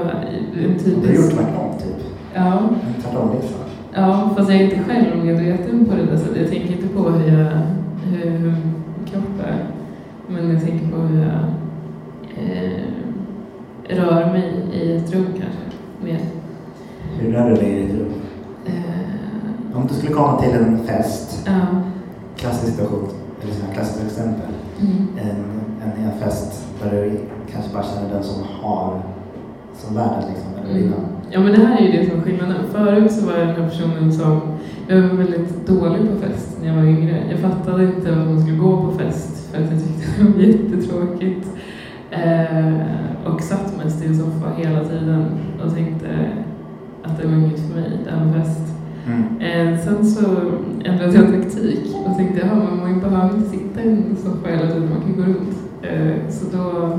Du 0.55 0.61
har 0.61 0.69
gjort 0.75 0.85
typisk... 0.85 1.31
tvärtom 1.37 1.79
typ. 1.79 2.07
Ja, 2.35 2.59
En 2.87 3.03
tvärtomresa. 3.03 3.55
ja, 3.95 4.31
fast 4.37 4.51
jag 4.51 4.61
är 4.61 4.65
inte 4.65 4.79
själv 4.85 5.25
medveten 5.25 5.85
på 5.85 5.95
det 5.97 6.05
där 6.07 6.17
sättet. 6.17 6.37
Jag 6.37 6.49
tänker 6.51 6.73
inte 6.73 6.89
på 6.89 7.03
hur 7.11 7.39
jag, 7.39 7.51
hur, 8.05 8.55
kropp 9.07 9.47
är. 9.47 9.65
Men 10.29 10.51
jag 10.51 10.63
tänker 10.63 10.87
på 10.89 10.97
hur 10.97 11.23
jag 11.23 11.39
eh, 12.45 12.83
rör 13.89 14.33
mig 14.33 14.53
i 14.73 14.97
ett 14.97 15.15
rum 15.15 15.27
kanske. 15.27 15.77
Mer. 16.05 16.21
Hur 17.19 17.33
rör 17.33 17.51
du 17.51 17.57
dig 17.57 17.71
i 17.73 17.83
ditt 17.87 17.95
rum? 18.01 18.13
Eh, 18.67 19.77
Om 19.77 19.87
du 19.87 19.95
skulle 19.95 20.13
komma 20.13 20.41
till 20.43 20.51
en 20.55 20.79
fest, 20.85 21.47
ja. 21.47 21.53
klassisk 22.37 22.73
situation, 22.73 23.09
eller 23.43 23.53
sådana 23.53 23.75
klassiska 23.75 24.07
exempel. 24.07 24.49
Mm. 24.81 25.09
En, 25.23 25.37
en, 25.91 26.05
en 26.05 26.19
fest 26.21 26.67
där 26.83 26.91
du 26.91 27.21
kanske 27.53 27.75
bara 27.75 27.83
känner 27.83 28.15
den 28.15 28.23
som 28.25 28.43
har, 28.63 29.01
som 29.75 29.95
värden 29.97 30.23
liksom, 30.29 30.49
eller 30.65 30.71
Mm. 30.75 30.85
innan. 30.87 31.01
Ja 31.35 31.41
men 31.41 31.53
det 31.53 31.59
här 31.59 31.79
är 31.79 31.83
ju 31.87 31.93
det 31.93 32.11
som 32.11 32.19
är 32.19 32.23
skillnaden. 32.23 32.65
Förut 32.73 33.13
så 33.13 33.27
var 33.27 33.33
jag 33.33 33.49
den 33.49 33.57
här 33.57 33.69
personen 33.69 34.13
som, 34.13 34.41
jag 34.89 35.03
var 35.03 35.17
väldigt 35.17 35.67
dålig 35.67 36.01
på 36.11 36.17
fest 36.27 36.59
när 36.61 36.69
jag 36.69 36.75
var 36.75 36.85
yngre. 36.85 37.23
Jag 37.31 37.39
fattade 37.39 37.85
inte 37.85 38.13
att 38.13 38.29
man 38.29 38.41
skulle 38.41 38.57
gå 38.57 38.77
på 38.77 38.99
fest 38.99 39.51
för 39.51 39.63
att 39.63 39.71
jag 39.71 39.81
tyckte 39.81 40.23
det 40.23 40.31
var 40.31 40.41
jättetråkigt. 40.47 41.49
Eh, 42.11 43.33
och 43.33 43.41
satt 43.41 43.85
mest 43.85 44.05
i 44.05 44.07
en 44.07 44.17
soffa 44.17 44.51
hela 44.57 44.85
tiden 44.85 45.27
och 45.65 45.75
tänkte 45.75 46.07
att 47.03 47.19
det 47.21 47.27
var 47.27 47.35
inget 47.35 47.61
för 47.61 47.81
mig, 47.81 47.91
det 48.05 48.11
här 48.11 48.25
med 48.25 48.47
fest. 48.47 48.75
Mm. 49.07 49.41
Eh, 49.41 49.81
sen 49.85 50.07
så 50.07 50.27
ändrade 50.85 51.15
jag 51.15 51.27
taktik 51.27 51.97
och 52.07 52.17
tänkte 52.17 52.43
att 52.45 52.57
man 52.57 53.01
behöver 53.01 53.37
inte 53.37 53.51
sitta 53.51 53.83
i 53.83 53.89
en 53.89 54.17
soffa 54.17 54.49
hela 54.49 54.67
tiden, 54.67 54.91
man 54.91 55.01
kan 55.01 55.17
gå 55.17 55.23
runt. 55.23 55.57
Eh, 55.83 56.31
så 56.31 56.57
då 56.57 56.99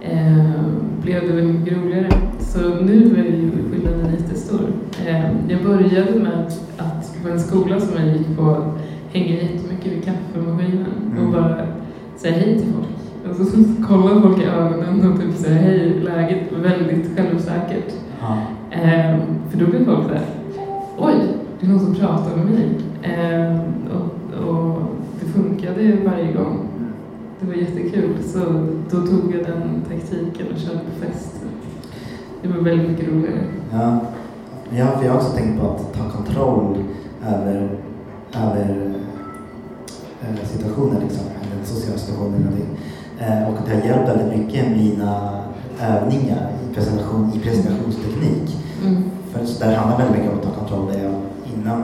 eh, 0.00 0.62
blev 1.02 1.28
det 1.28 1.32
väl 1.32 1.44
mycket 1.44 1.78
roligare. 1.78 2.08
Så 2.52 2.58
nu 2.84 3.16
är 3.18 3.24
ju 3.24 3.50
skillnaden 3.70 4.10
jättestor. 4.12 4.60
Eh, 5.06 5.30
jag 5.48 5.62
började 5.64 6.18
med 6.20 6.46
att 6.78 7.22
på 7.22 7.28
en 7.28 7.40
skola 7.40 7.80
som 7.80 7.96
jag 8.06 8.16
gick 8.16 8.36
på 8.36 8.64
hänga 9.12 9.26
jättemycket 9.42 9.92
vid 9.92 10.04
kaffemaskinen 10.04 10.86
Mm. 11.12 11.26
och 11.26 11.32
bara 11.32 11.56
säga 12.16 12.34
hej 12.34 12.58
till 12.58 12.72
folk. 12.72 13.30
Och 13.30 13.36
så, 13.36 13.44
så 13.52 13.58
kolla 13.88 14.20
folk 14.20 14.38
i 14.42 14.44
ögonen 14.44 15.12
och 15.12 15.20
typ 15.20 15.34
säga 15.34 15.58
hej, 15.60 16.00
läget, 16.04 16.52
väldigt 16.52 17.16
självsäkert. 17.16 17.94
Ja. 18.20 18.38
Ehm, 18.70 19.20
för 19.50 19.58
då 19.58 19.66
blir 19.66 19.84
folk 19.84 20.02
såhär, 20.08 20.24
oj, 20.98 21.14
det 21.60 21.66
är 21.66 21.70
någon 21.70 21.80
som 21.80 21.94
pratar 21.94 22.36
med 22.36 22.46
mig. 22.46 22.68
Ehm, 23.02 23.58
och, 23.92 24.48
och 24.48 24.82
det 25.20 25.26
funkade 25.26 25.96
varje 26.04 26.32
gång. 26.32 26.58
Det 27.40 27.46
var 27.46 27.54
jättekul. 27.54 28.10
Så 28.22 28.38
då 28.90 29.06
tog 29.06 29.34
jag 29.34 29.44
den 29.46 29.82
taktiken 29.88 30.46
och 30.52 30.58
körde 30.58 30.78
på 30.78 31.06
fest. 31.06 31.44
Det 32.42 32.48
var 32.48 32.56
väldigt 32.56 32.90
mycket 32.90 33.08
roligare. 33.08 33.44
Ja, 33.72 34.00
ja 34.76 34.86
för 34.98 35.04
jag 35.04 35.12
har 35.12 35.18
också 35.18 35.32
tänkt 35.32 35.60
på 35.60 35.66
att 35.66 35.94
ta 35.94 36.10
kontroll 36.10 36.84
över, 37.26 37.68
över 38.34 38.94
eh, 40.22 40.46
situationen, 40.46 41.00
liksom, 41.02 41.24
eller 41.42 41.64
sociala 41.64 41.98
situationer. 41.98 42.36
eller 42.36 42.44
någonting. 42.44 42.78
Eh, 43.18 43.48
och 43.48 43.54
det 43.66 43.74
har 43.74 43.82
hjälpt 43.82 44.08
väldigt 44.08 44.38
mycket 44.38 44.70
mina 44.70 45.42
övningar 45.80 46.50
i, 46.70 46.74
presentation, 46.74 47.32
i 47.34 47.38
presentationsteknik. 47.38 48.56
Mm. 48.84 49.02
För 49.32 49.46
så 49.46 49.64
där 49.64 49.76
handlar 49.76 49.98
väldigt 49.98 50.16
mycket 50.16 50.32
om 50.32 50.38
att 50.38 50.44
ta 50.44 50.60
kontroll. 50.60 50.92
Där 50.92 51.02
jag 51.04 51.14
innan 51.54 51.82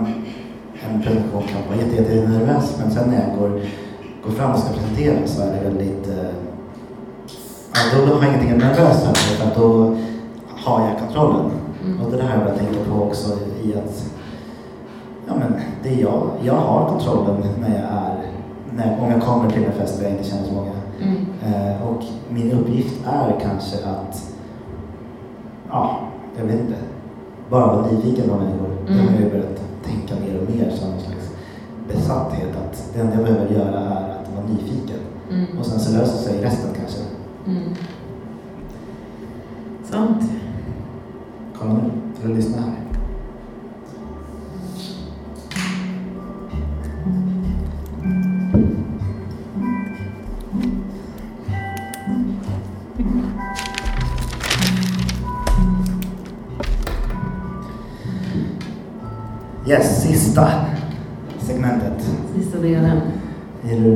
en 0.88 1.02
presentation 1.02 1.42
kan 1.42 1.62
vara 1.68 1.86
jätte, 1.86 1.96
jätte 1.96 2.28
nervös, 2.28 2.76
men 2.80 2.90
sen 2.90 3.10
när 3.10 3.28
jag 3.28 3.38
går, 3.38 3.60
går 4.24 4.30
fram 4.30 4.52
och 4.52 4.58
ska 4.58 4.72
presentera 4.72 5.26
så 5.26 5.42
är 5.42 5.52
det 5.52 5.68
väldigt... 5.68 6.08
Eh, 6.08 6.30
ja, 7.74 8.06
då 8.06 8.14
har 8.14 8.24
jag 8.24 8.34
ingenting 8.34 8.50
att 8.50 8.58
nervös 8.58 9.02
för 9.38 9.60
då 9.60 9.96
har 10.64 10.88
jag 10.88 10.98
kontrollen. 10.98 11.50
Mm. 11.84 12.00
Och 12.00 12.10
det 12.10 12.16
där 12.16 12.28
har 12.28 12.48
jag 12.48 12.58
tänka 12.58 12.90
på 12.90 13.02
också 13.02 13.32
i 13.62 13.74
att 13.74 14.12
ja, 15.26 15.34
men 15.38 15.54
det 15.82 15.88
är 15.88 16.02
jag, 16.02 16.30
jag 16.42 16.54
har 16.54 16.88
kontrollen 16.88 17.42
när 17.60 17.68
jag 17.68 17.84
är, 17.84 18.32
när, 18.74 19.00
om 19.00 19.10
jag 19.10 19.22
kommer 19.22 19.50
till 19.50 19.64
en 19.64 19.72
fest 19.72 19.98
där 19.98 20.04
jag 20.04 20.12
inte 20.12 20.28
känner 20.30 20.44
så 20.44 20.52
många. 20.52 20.70
Mm. 21.00 21.26
Eh, 21.46 21.88
och 21.88 22.02
min 22.28 22.52
uppgift 22.52 23.06
är 23.06 23.40
kanske 23.40 23.76
att, 23.76 24.32
ja, 25.70 26.00
jag 26.38 26.44
vet 26.44 26.60
inte, 26.60 26.76
bara 27.50 27.66
vara 27.66 27.86
nyfiken 27.86 28.28
på 28.28 28.36
människor. 28.36 28.68
Det 28.86 28.92
har 28.92 29.20
jag 29.20 29.30
börjat 29.30 29.62
tänka 29.84 30.14
mer 30.14 30.40
och 30.40 30.50
mer 30.50 30.70
som 30.70 30.92
en 30.92 31.00
slags 31.00 31.30
besatthet. 31.88 32.56
Att 32.56 32.90
det 32.94 33.00
enda 33.00 33.14
jag 33.14 33.24
behöver 33.24 33.54
göra 33.54 33.80
är 33.80 34.10
att 34.10 34.30
vara 34.34 34.46
nyfiken. 34.48 34.98
Mm. 35.30 35.58
Och 35.58 35.66
sen 35.66 35.80
så 35.80 35.92
löser 35.92 36.18
sig 36.18 36.44
resten 36.44 36.70
kanske. 36.76 37.00
Mm. 37.46 37.74
Sant. 39.84 40.22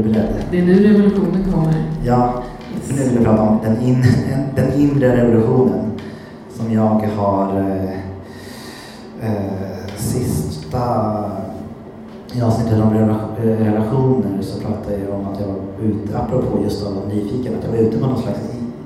Beredd? 0.03 0.45
Det 0.51 0.59
är 0.59 0.67
nu 0.67 0.89
revolutionen 0.89 1.53
kommer. 1.53 1.75
Ja, 2.05 2.43
för 2.83 2.95
nu 2.95 3.03
vill 3.03 3.15
jag 3.15 3.25
prata 3.25 3.43
om 3.43 3.59
den, 3.65 3.81
in, 3.81 4.05
den 4.57 4.73
inre 4.81 5.17
revolutionen 5.17 5.91
som 6.51 6.73
jag 6.73 7.09
har 7.17 7.61
eh, 7.61 7.93
eh, 9.23 9.97
sista 9.97 10.83
i 12.33 12.43
avsnittet 12.43 12.81
om 12.83 12.95
eh, 12.95 13.43
relationer 13.43 14.43
så 14.43 14.61
pratade 14.61 14.97
jag 15.09 15.21
om 15.21 15.27
att 15.27 15.41
jag 15.41 15.47
var 15.47 15.57
ute, 15.83 16.19
apropå 16.19 16.63
just 16.63 16.87
att 16.87 16.95
vara 16.95 17.07
nyfiken, 17.07 17.55
att 17.59 17.65
jag 17.65 17.71
var 17.71 17.79
ute 17.79 17.99
på 17.99 18.07
någon 18.07 18.23
slags, 18.23 18.41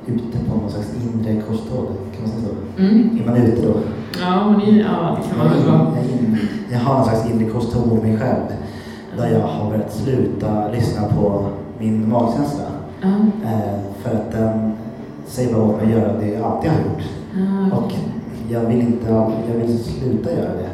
ute 0.07 0.39
på 0.49 0.57
någon 0.57 0.71
slags 0.71 0.89
inre 0.95 1.41
korståg. 1.41 1.87
Kan 1.87 2.23
man 2.23 2.31
säga 2.31 2.43
så? 2.43 2.83
Mm. 2.83 3.19
Är 3.21 3.27
man 3.27 3.37
ute 3.37 3.67
då? 3.67 3.75
Ja, 4.21 4.51
men 4.51 4.79
ja, 4.79 5.19
det 5.19 5.29
kan 5.29 5.39
man 5.39 5.49
väl 5.49 5.67
vara. 5.67 5.79
Jag, 5.79 6.39
jag 6.73 6.79
har 6.79 6.95
någon 6.95 7.05
slags 7.05 7.31
inre 7.31 7.51
korståg 7.51 7.87
mot 7.87 8.03
mig 8.03 8.19
själv. 8.19 8.43
Där 9.17 9.31
jag 9.33 9.41
har 9.41 9.71
börjat 9.71 9.93
sluta 9.93 10.69
lyssna 10.69 11.03
på 11.09 11.47
min 11.79 12.09
magkänsla. 12.11 12.65
Ja. 13.01 13.09
Eh, 13.45 13.81
för 14.03 14.11
att 14.17 14.33
den 14.33 14.73
säger 15.27 15.55
bara 15.55 15.65
åt 15.65 15.77
mig 15.77 15.85
att 15.85 16.01
göra 16.01 16.19
det 16.19 16.29
jag 16.29 16.45
alltid 16.45 16.71
har 16.71 16.79
gjort. 16.79 17.03
Ja, 17.71 17.77
Och 17.77 17.93
jag 18.49 18.61
vill 18.61 18.81
inte, 18.81 19.11
jag 19.49 19.55
vill 19.55 19.85
sluta 19.85 20.33
göra 20.33 20.51
det. 20.55 20.71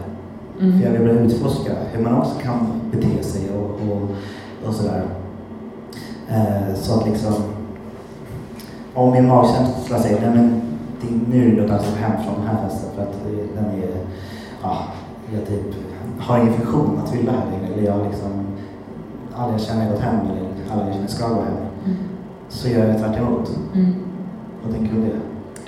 Mm. 0.65 0.79
För 0.79 0.87
jag 0.87 0.93
vill 0.93 1.01
börja 1.01 1.21
utforska 1.21 1.73
hur 1.93 2.05
man 2.05 2.15
också 2.19 2.35
kan 2.43 2.67
bete 2.91 3.23
sig 3.23 3.51
och, 3.51 3.93
och, 3.93 4.03
och 4.69 4.75
sådär. 4.75 5.03
Eh, 6.29 6.75
så 6.75 7.01
att 7.01 7.07
liksom, 7.09 7.35
om 8.95 9.13
min 9.13 9.29
magkänsla 9.29 9.99
säger 9.99 10.21
nej 10.21 10.31
men 10.31 10.63
det, 11.01 11.37
nu 11.37 11.53
är 11.53 11.61
det 11.61 11.67
dags 11.67 11.85
att 11.89 11.95
gå 11.95 12.01
hem 12.01 12.23
från 12.25 12.35
den 12.35 12.47
här 12.47 12.69
festen 12.69 12.91
för 12.95 13.03
att 13.03 13.15
eh, 13.15 13.45
den 13.55 13.65
är, 13.65 13.91
ja, 14.63 14.79
jag 15.35 15.47
typ 15.47 15.75
har 16.23 16.39
ingen 16.39 16.53
funktion 16.53 16.99
att 16.99 17.11
fylla 17.11 17.33
här 17.33 17.51
längre. 17.51 17.75
Eller 17.75 17.87
jag 17.87 18.07
liksom, 18.07 18.31
alla 19.35 19.53
jag 19.53 19.61
känner 19.61 19.85
har 19.85 19.93
gått 19.93 20.01
hem 20.01 20.21
eller 20.21 20.73
alla 20.73 20.87
jag 20.87 20.95
känner 20.95 21.09
ska 21.09 21.29
gå 21.29 21.35
hem. 21.35 21.57
Mm. 21.85 21.97
Så 22.49 22.69
gör 22.69 22.89
jag 22.89 22.99
tvärt 22.99 23.19
emot. 23.19 23.51
Mm. 23.75 23.95
Vad 24.63 24.75
tänker 24.75 24.95
du 24.95 25.01
om 25.01 25.05
det? 25.05 25.17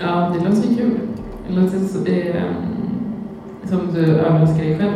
Ja, 0.05 0.33
det 0.35 0.49
låter 0.49 0.69
ju 0.69 0.77
kul. 0.77 1.01
Det 1.49 1.55
låter 1.55 1.79
så, 1.81 1.99
det 1.99 2.29
är, 2.29 2.45
um, 2.45 3.69
som 3.69 3.95
du 3.95 4.17
överraskar 4.17 4.65
dig 4.65 4.79
själv. 4.79 4.93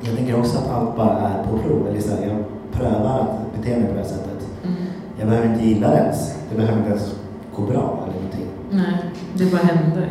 Jag 0.00 0.16
tänker 0.16 0.38
också 0.38 0.58
att 0.58 0.70
allt 0.70 0.96
bara 0.96 1.18
är 1.18 1.44
på 1.44 1.58
prov. 1.58 1.86
Eller 1.88 2.00
så 2.00 2.10
här, 2.10 2.22
jag 2.28 2.44
prövar 2.72 3.20
att 3.20 3.56
bete 3.56 3.76
mig 3.76 3.88
på 3.88 3.92
det 3.94 4.00
här 4.00 4.08
sättet. 4.08 4.48
Mm. 4.62 4.74
Jag 5.18 5.28
behöver 5.28 5.52
inte 5.52 5.64
gilla 5.64 5.90
det 5.90 5.96
ens. 5.96 6.38
Det 6.50 6.56
behöver 6.56 6.78
inte 6.78 6.90
ens 6.90 7.14
gå 7.56 7.62
bra 7.62 7.98
eller 8.02 8.14
någonting. 8.14 8.46
Nej, 8.70 9.04
det 9.34 9.52
bara 9.52 9.62
händer. 9.62 10.08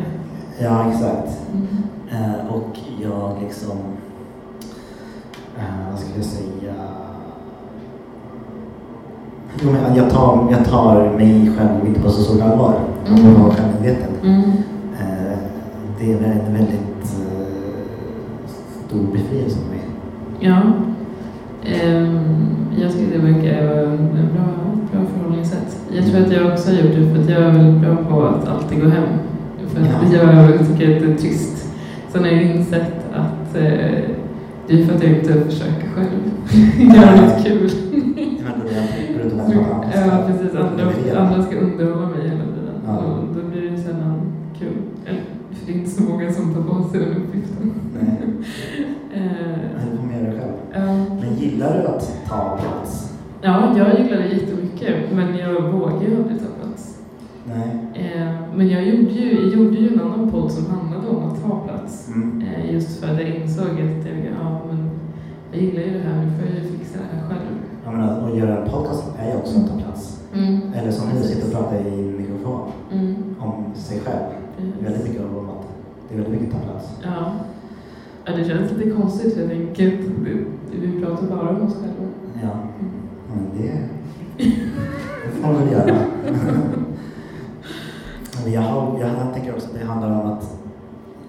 Ja, 0.58 0.90
exakt. 0.90 1.40
Mm. 1.52 1.66
Eh, 2.10 2.54
och 2.54 2.78
jag 3.02 3.36
liksom... 3.42 3.78
Eh, 5.58 5.90
vad 5.90 5.98
skulle 6.00 6.16
jag 6.16 6.24
säga? 6.24 6.74
Jo, 9.62 9.70
men 9.70 9.96
jag, 9.96 10.10
tar, 10.10 10.48
jag 10.50 10.64
tar 10.64 11.10
mig 11.18 11.50
själv 11.58 11.86
inte 11.86 12.00
på 12.00 12.10
så 12.10 12.22
stort 12.22 12.42
allvar. 12.42 12.74
Mm. 13.08 13.24
jag 13.24 13.38
var 13.40 13.50
självmedveten. 13.50 14.10
Mm. 14.24 14.42
Eh, 15.00 15.38
det 15.98 16.12
är 16.12 16.16
en 16.16 16.52
väldigt 16.54 17.02
eh, 17.02 18.48
stor 18.86 19.02
befrielse 19.12 19.58
för 19.58 19.68
mig. 19.70 19.80
Ja. 20.40 20.60
Ehm, 21.64 22.56
jag 22.80 22.92
tycker 22.92 23.18
det 23.18 23.32
verkar 23.32 23.66
vara 23.66 23.80
en 23.92 24.08
bra, 24.34 24.44
bra 24.92 25.00
förhållningssätt. 25.14 25.80
Jag 25.96 26.06
tror 26.06 26.20
att 26.22 26.32
jag 26.32 26.52
också 26.52 26.70
har 26.70 26.76
gjort 26.78 26.94
det 26.96 27.14
för 27.14 27.22
att 27.22 27.30
jag 27.30 27.42
är 27.42 27.50
väldigt 27.50 27.80
bra 27.82 27.96
på 28.10 28.22
att 28.22 28.48
alltid 28.48 28.80
gå 28.82 28.88
hem. 28.88 29.08
För 29.66 29.80
att 29.80 30.12
Ja. 30.12 30.32
jag 30.50 30.58
tycker 30.58 30.96
att 30.96 31.02
det 31.02 31.12
är 31.12 31.16
trist. 31.16 31.66
Sen 32.12 32.22
har 32.24 32.30
jag 32.30 32.42
insett 32.42 32.92
att 33.14 33.56
eh, 33.56 33.98
det 34.72 34.82
är 34.82 34.86
för 34.86 34.94
att 34.94 35.02
jag 35.02 35.12
inte 35.12 35.32
försöker 35.44 35.88
själv 35.94 36.10
göra 36.96 37.20
något 37.20 37.44
kul. 37.44 37.70
Ja, 39.94 40.24
precis. 40.26 40.54
Andra, 40.56 41.20
andra 41.20 41.42
ska 41.42 41.56
underhålla 41.56 42.06
mig 42.08 42.22
hela 42.28 42.44
tiden. 42.44 42.74
Ja. 42.86 42.96
Och 42.96 43.34
då 43.34 43.48
blir 43.50 43.70
det 43.70 43.78
sällan 43.78 44.20
kul. 44.58 44.76
Eller, 45.06 45.20
för 45.50 45.66
det 45.66 45.72
är 45.72 45.76
inte 45.76 45.90
så 45.90 46.02
många 46.02 46.32
som 46.32 46.54
tar 46.54 46.62
på 46.62 46.88
sig 46.88 47.00
den 47.00 47.08
uppgiften. 47.16 47.72
Nej, 47.94 48.18
Eh, 49.14 49.22
men 49.76 49.90
du 49.90 49.96
får 49.96 50.06
med 50.06 50.24
dig 50.24 50.32
själv. 50.40 50.52
ja. 50.72 51.16
Men 51.20 51.34
gillar 51.36 51.78
du 51.78 51.86
att 51.86 52.22
ta 52.28 52.58
plats? 52.62 53.12
Ja, 53.42 53.74
jag 53.76 53.98
gillar 54.00 54.16
det 54.22 54.28
jättemycket, 54.28 54.94
men 55.14 55.36
jag 55.38 55.62
vågar 55.72 56.02
ju 56.02 56.16
aldrig 56.16 56.38
ta 56.38 56.46
plats. 56.62 56.98
Nej. 57.44 57.66
Men 58.56 58.68
jag 58.68 58.86
gjorde, 58.88 59.10
ju, 59.12 59.40
jag 59.40 59.48
gjorde 59.52 59.76
ju 59.76 59.92
en 59.92 60.00
annan 60.00 60.30
podd 60.30 60.52
som 60.52 60.66
handlade 60.70 61.08
om 61.08 61.24
att 61.24 61.42
ta 61.42 61.60
plats. 61.60 62.08
Mm. 62.14 62.42
Eh, 62.42 62.74
just 62.74 63.00
för 63.00 63.12
att 63.12 63.20
jag 63.20 63.28
insåg 63.28 63.66
att 63.66 64.06
jag, 64.06 64.16
ja, 64.40 64.60
men 64.68 64.90
jag 65.52 65.62
gillar 65.62 65.82
ju 65.82 65.92
det 65.92 65.98
här, 66.08 66.24
nu 66.24 66.30
får 66.30 66.46
jag 66.48 66.64
ju 66.64 66.78
fixa 66.78 66.98
det 66.98 67.16
här 67.16 67.28
själv. 67.28 67.48
Jag 67.84 67.92
menar, 67.94 68.28
att 68.30 68.38
göra 68.38 68.56
en 68.64 68.70
podcast 68.70 69.04
är 69.18 69.30
ju 69.32 69.36
också 69.36 69.58
att 69.60 69.68
ta 69.68 69.78
plats. 69.78 70.22
Mm. 70.34 70.60
Eller 70.74 70.90
som 70.90 71.08
nu, 71.08 71.22
sitta 71.22 71.46
och 71.46 71.52
prata 71.52 71.80
i 71.88 72.14
mikrofon 72.18 72.60
Mm. 72.92 73.14
om 73.40 73.64
sig 73.74 74.00
själv. 74.00 74.22
Det 74.56 74.86
är 74.86 74.90
väldigt 74.90 75.08
mycket 75.08 75.24
om 75.24 75.48
att 75.48 75.66
det 76.08 76.14
är 76.14 76.22
väldigt 76.22 76.40
mycket 76.40 76.56
att 76.56 76.62
ta 76.62 76.68
plats. 76.72 76.88
Ja. 77.02 77.32
ja, 78.24 78.32
det 78.36 78.44
känns 78.44 78.72
lite 78.72 78.90
konstigt 78.90 79.34
för 79.34 79.40
jag 79.40 79.50
tänker 79.50 79.98
vi, 80.24 80.44
vi 80.80 81.00
pratar 81.04 81.26
bara 81.26 81.48
om 81.48 81.62
oss 81.62 81.74
själva. 81.74 82.12
Ja, 82.42 82.50
men 83.28 83.62
det, 83.62 83.72
det 85.24 85.30
får 85.40 85.48
man 85.48 85.58
väl 85.64 85.72
göra. 85.72 85.96
Jag, 88.52 88.62
har, 88.62 88.98
jag 89.00 89.34
tänker 89.34 89.54
också 89.54 89.66
att 89.66 89.80
det 89.80 89.84
handlar 89.86 90.10
om 90.10 90.32
att, 90.32 90.56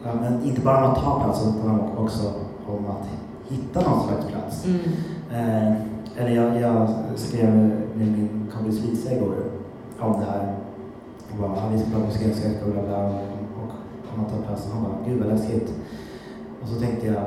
ja, 0.03 0.09
men 0.21 0.43
inte 0.43 0.61
bara 0.61 0.85
om 0.85 0.91
att 0.91 1.03
ta 1.03 1.19
plats 1.23 1.47
utan 1.47 1.79
också 1.97 2.33
om 2.67 2.85
att 2.85 3.07
hitta 3.49 3.81
någon 3.81 4.07
slags 4.07 4.25
plats. 4.25 4.65
Mm. 4.65 4.79
Eh, 5.31 5.73
eller 6.17 6.29
jag, 6.29 6.61
jag 6.61 6.87
skrev 7.15 7.55
med 7.95 8.07
min 8.07 8.51
kompis 8.53 8.81
Lisa 8.85 9.15
igår 9.15 9.35
om 9.99 10.19
det 10.19 10.25
här. 10.25 10.55
Och 11.31 11.37
bara, 11.39 11.55
ja, 11.55 11.63
vi 11.71 11.79
ska 11.79 11.89
prata 11.89 12.03
om 12.03 12.07
muslimska 12.07 12.49
och 12.65 13.71
om 14.15 14.25
att 14.25 14.31
ta 14.31 14.47
plats. 14.47 14.69
Han 14.73 14.83
bara, 14.83 14.93
gud 15.07 15.19
vad 15.19 15.29
läskigt. 15.33 15.73
Och 16.61 16.67
så 16.67 16.79
tänkte 16.79 17.07
jag, 17.07 17.23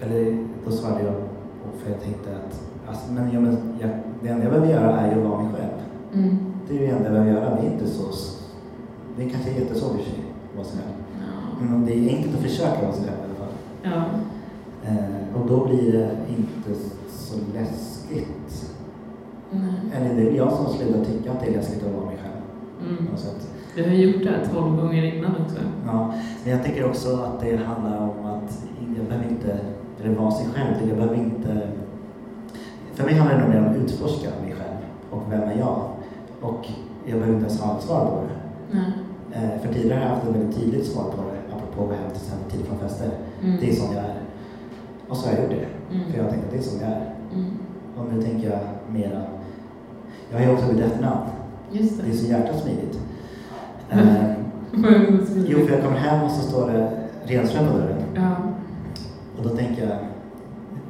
eller 0.00 0.46
då 0.64 0.70
svarade 0.70 1.04
jag, 1.04 1.14
och 1.14 1.80
för 1.82 1.90
jag 1.90 2.00
tänkte 2.00 2.30
att 2.30 2.60
alltså, 2.88 3.12
men, 3.12 3.32
ja, 3.32 3.40
men, 3.40 3.58
jag, 3.80 3.90
det 4.22 4.28
enda 4.28 4.44
jag 4.44 4.52
behöver 4.52 4.72
göra 4.72 5.00
är 5.00 5.14
ju 5.14 5.22
att 5.22 5.30
vara 5.30 5.42
mig 5.42 5.52
själv. 5.52 5.72
Mm. 6.14 6.36
Det 6.68 6.76
är 6.76 6.80
det 6.80 6.86
enda 6.86 7.04
jag 7.04 7.12
behöver 7.12 7.32
göra. 7.32 7.54
Det 7.54 7.66
är 7.66 7.72
inte 7.72 7.86
så, 7.86 8.02
det 9.16 9.24
är 9.24 9.28
kanske 9.30 9.50
jättesvårt 9.50 10.00
i 10.00 10.04
sig, 10.04 10.24
att 10.50 10.56
vara. 10.56 10.66
Ja. 11.20 11.64
Men 11.64 11.86
det 11.86 11.92
är 11.92 12.16
enkelt 12.16 12.34
att 12.34 12.42
försöka 12.42 12.82
vara 12.82 12.92
själv 12.92 13.06
i 13.06 13.24
alla 13.24 13.34
fall. 13.34 13.54
ja. 13.82 14.04
Eh, 14.88 15.40
och 15.40 15.48
då 15.48 15.66
blir 15.66 15.92
det 15.92 16.10
inte 16.28 16.80
så 17.10 17.34
läskigt. 17.54 18.74
Nej. 19.50 19.74
Eller 19.94 20.14
det 20.14 20.30
är 20.30 20.36
jag 20.36 20.52
som 20.52 20.66
slutar 20.66 21.04
tycka 21.04 21.32
att 21.32 21.40
det 21.40 21.46
är 21.46 21.52
läskigt 21.52 21.82
att 21.82 21.92
vara 21.94 22.06
mig 22.06 22.16
själv. 22.16 22.42
Mm. 22.90 23.06
Du 23.76 23.82
har 23.82 23.90
gjort 23.90 24.22
det 24.22 24.30
här 24.30 24.46
tolv 24.52 24.76
gånger 24.76 25.02
innan 25.02 25.30
också. 25.30 25.56
Ja, 25.86 26.14
men 26.44 26.52
jag 26.52 26.62
tänker 26.64 26.86
också 26.86 27.16
att 27.16 27.40
det 27.40 27.56
handlar 27.56 27.98
om 27.98 28.26
att 28.26 28.64
jag 28.96 29.06
behöver 29.06 29.28
inte, 29.30 29.58
eller 30.00 30.14
vara 30.14 30.30
sig 30.30 30.46
själv, 30.54 30.88
jag 30.88 30.96
behöver 30.96 31.16
inte... 31.16 31.68
För 32.94 33.04
mig 33.04 33.14
handlar 33.14 33.36
det 33.36 33.42
nog 33.42 33.50
mer 33.54 33.58
om 33.58 33.66
att 33.66 33.76
utforska 33.76 34.28
mig 34.42 34.52
själv 34.52 34.76
och 35.10 35.22
vem 35.30 35.42
är 35.42 35.58
jag? 35.58 35.82
Och 36.40 36.66
jag 37.06 37.18
behöver 37.18 37.34
inte 37.38 37.46
ens 37.46 37.60
ha 37.60 37.78
ett 37.78 37.84
svar 37.84 38.06
på 38.06 38.20
det. 38.20 38.43
Nej. 38.74 38.92
Eh, 39.32 39.60
för 39.62 39.74
tidigare 39.74 39.98
har 39.98 40.06
jag 40.06 40.14
haft 40.14 40.28
ett 40.28 40.34
väldigt 40.36 40.56
tydligt 40.58 40.86
svar 40.86 41.04
på 41.04 41.16
det, 41.16 41.54
apropå 41.56 41.82
att 41.82 41.88
gå 41.88 41.94
hem 41.94 42.10
till 42.10 42.22
exempel 42.22 42.50
tidigt 42.50 42.66
från 42.66 42.78
fester. 42.78 43.10
Mm. 43.42 43.56
Det 43.60 43.70
är 43.70 43.74
som 43.74 43.94
jag 43.94 44.04
är. 44.04 44.14
Och 45.08 45.16
så 45.16 45.26
har 45.28 45.34
jag 45.34 45.42
gjort 45.42 45.50
det. 45.52 45.94
Mm. 45.96 46.12
För 46.12 46.18
jag 46.18 46.30
tänker 46.30 46.46
att 46.46 46.52
det 46.52 46.58
är 46.58 46.62
som 46.62 46.80
jag 46.80 46.90
är. 46.90 47.14
Mm. 47.34 47.50
Och 47.96 48.04
nu 48.14 48.22
tänker 48.22 48.50
jag 48.50 48.60
mera... 48.92 49.22
Jag 50.30 50.38
har 50.38 50.46
ju 50.46 50.52
också 50.52 50.66
bytt 50.68 50.84
efternamn. 50.84 51.20
Just 51.72 51.96
Det 52.00 52.02
är 52.06 52.10
det. 52.10 52.16
så 52.16 52.26
hjärtat 52.26 52.60
smidigt. 52.62 52.98
Mm. 53.90 54.08
Eh, 54.08 54.24
är 54.84 54.96
är 54.96 55.46
jo, 55.48 55.66
för 55.66 55.74
jag 55.74 55.84
kommer 55.84 55.98
hem 55.98 56.22
och 56.22 56.30
så 56.30 56.42
står 56.48 56.70
det 56.70 56.90
Renström 57.24 57.66
på 57.66 57.78
dörren. 57.78 58.02
Ja. 58.14 58.30
Och 59.38 59.42
då 59.44 59.56
tänker 59.56 59.88
jag, 59.88 59.98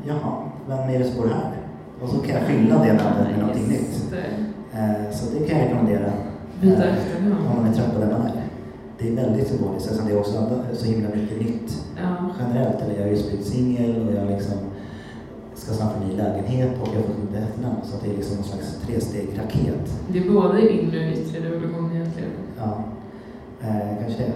jaha, 0.06 0.32
vem 0.68 0.78
är 0.94 0.98
det 0.98 1.04
som 1.04 1.22
bor 1.22 1.28
här? 1.28 1.52
Och 2.02 2.08
så 2.08 2.18
kan 2.18 2.34
jag 2.36 2.44
fylla 2.44 2.78
det 2.84 2.92
namnet 2.92 3.30
med 3.30 3.38
någonting 3.38 3.68
nytt. 3.68 4.14
Eh, 4.74 5.10
så 5.12 5.34
det 5.38 5.46
kan 5.46 5.58
jag 5.58 5.66
rekommendera. 5.68 6.12
Byta 6.64 6.84
eh, 6.88 6.94
efternamn. 6.96 7.46
Om 7.48 7.56
man 7.56 7.66
är 7.70 7.74
trött 7.74 7.94
på 7.94 8.00
vem 8.00 8.10
man 8.10 8.26
är. 8.26 8.42
Det 8.98 9.08
är 9.08 9.16
väldigt 9.16 9.48
symboliskt 9.48 9.86
eftersom 9.86 10.06
det 10.08 10.14
är 10.14 10.18
också 10.18 10.32
så 10.72 10.86
himla 10.86 11.08
mycket 11.08 11.38
nytt 11.40 11.84
Ja. 12.02 12.30
generellt. 12.40 12.82
Eller 12.82 12.94
jag 12.94 13.02
har 13.02 13.10
just 13.10 13.28
blivit 13.28 13.46
singel 13.46 14.08
och 14.08 14.14
jag 14.18 14.26
liksom 14.30 14.58
ska 15.54 15.72
snart 15.74 15.92
få 15.94 16.08
ny 16.08 16.16
lägenhet 16.16 16.72
och 16.82 16.88
jag 16.94 17.02
fått 17.04 17.18
nytt 17.22 17.42
efternamn. 17.42 17.76
Så 17.84 17.92
det 18.04 18.10
är 18.12 18.16
liksom 18.16 18.38
en 18.38 18.44
slags 18.44 18.68
tresteg-raket. 18.86 19.84
Det 20.12 20.18
är 20.18 20.30
både 20.32 20.72
inre 20.72 20.98
och 21.06 21.12
yttre 21.12 21.36
revolution 21.48 21.90
egentligen. 21.94 22.30
Ja, 22.58 22.84
eh, 23.62 23.88
kanske 24.00 24.22
det. 24.22 24.32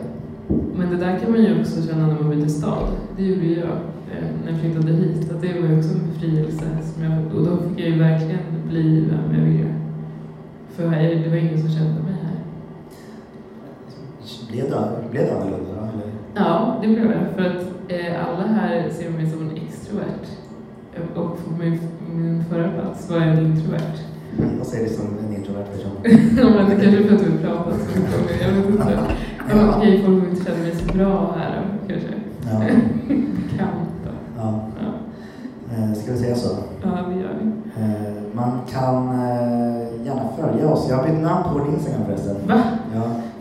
Men 0.78 0.90
det 0.90 0.96
där 0.96 1.18
kan 1.18 1.30
man 1.32 1.40
ju 1.40 1.60
också 1.60 1.82
känna 1.82 2.06
när 2.06 2.14
man 2.20 2.30
byter 2.30 2.48
stad. 2.48 2.88
Det 3.16 3.24
gjorde 3.24 3.46
ju 3.46 3.58
jag 3.58 3.76
eh, 4.12 4.26
när 4.44 4.52
jag 4.52 4.60
flyttade 4.60 4.92
hit. 4.92 5.32
Att 5.32 5.42
det 5.42 5.60
var 5.60 5.68
ju 5.68 5.78
också 5.78 5.90
en 5.90 6.06
befrielse. 6.12 6.64
Som 6.94 7.02
jag, 7.04 7.12
och 7.36 7.44
då 7.46 7.56
fick 7.56 7.80
jag 7.80 7.88
ju 7.88 7.98
verkligen 7.98 8.40
bli 8.68 9.00
vem 9.10 9.34
jag 9.38 9.44
ville. 9.50 9.74
För 10.68 10.84
det 10.90 11.28
var 11.30 11.36
ingen 11.36 11.60
som 11.60 11.70
kände 11.70 12.02
mig. 12.02 12.17
Blev 14.50 14.70
det, 14.70 14.88
blev 15.10 15.26
det 15.26 15.32
annorlunda 15.32 15.70
då? 15.74 15.80
Eller? 15.80 16.12
Ja, 16.34 16.76
det 16.82 16.88
blev 16.88 17.04
jag. 17.12 17.20
För 17.36 17.42
att 17.50 17.64
eh, 17.88 18.28
alla 18.28 18.46
här 18.46 18.90
ser 18.90 19.10
mig 19.10 19.30
som 19.30 19.42
en 19.50 19.56
extrovert. 19.56 20.26
Och 21.14 21.24
på 21.44 21.50
min, 21.58 21.80
min 22.14 22.44
förra 22.50 22.68
plats 22.68 23.10
var 23.10 23.16
jag 23.16 23.28
en 23.28 23.46
introvert. 23.46 23.96
Jag 24.58 24.66
ser 24.66 24.78
dig 24.78 24.88
som 24.88 25.04
en 25.28 25.36
introvert 25.36 25.64
person. 25.64 25.90
Ja, 26.38 26.44
men 26.56 26.64
det 26.70 26.84
kanske 26.84 27.02
är 27.02 27.08
för 27.08 27.14
att 27.14 27.22
vi 27.22 27.38
pratat 27.38 27.74
så 27.80 27.98
mycket 28.00 28.14
om 28.20 28.26
det. 28.26 28.44
Jag 28.44 28.52
vet 28.52 28.66
inte. 28.70 28.98
Ja, 29.50 29.74
Okej, 29.76 30.02
folk 30.06 30.24
inte 30.30 30.44
känner 30.44 30.62
mig 30.62 30.74
så 30.76 30.98
bra 30.98 31.34
här 31.38 31.62
kanske. 31.88 32.08
Ja. 32.50 32.58
Bekanta. 33.08 34.12
Ja. 34.38 34.60
Ja, 34.80 34.88
Eh, 35.76 35.92
Ska 35.94 36.12
vi 36.12 36.18
säga 36.18 36.34
så? 36.34 36.56
ja 36.82 36.88
det 37.08 37.20
gör 37.20 37.30
vi. 37.42 37.46
Eh, 37.82 38.12
Man 38.32 38.50
kan 38.72 39.08
eh, 39.08 40.06
gärna 40.06 40.22
följa 40.40 40.68
oss. 40.68 40.86
Jag 40.90 40.96
har 40.96 41.08
bytt 41.08 41.22
namn 41.22 41.44
på 41.44 41.58
vår 41.58 41.68
Instagram 41.74 42.00
förresten. 42.06 42.36
Va? 42.48 42.62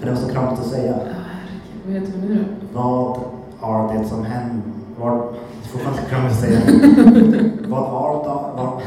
Det 0.08 0.14
var 0.14 0.20
så 0.20 0.30
krångligt 0.30 0.60
att 0.60 0.66
säga. 0.66 0.92
Ja, 0.92 1.14
herregud. 1.28 1.86
Vad 1.86 1.94
heter 1.94 2.12
vi 2.22 2.36
nu 2.36 2.46
då? 2.74 3.18
Vad 3.60 3.96
är 3.96 4.00
det 4.00 4.06
som 4.06 4.26
händer? 4.26 4.62
Vad, 5.00 5.18
det 5.64 5.70
fortfarande 5.70 6.02
krångligt 6.02 6.32
att 6.32 6.40
säga. 6.40 6.60
vad 7.68 7.84
är 7.84 8.24
det, 8.24 8.48
vad, 8.56 8.82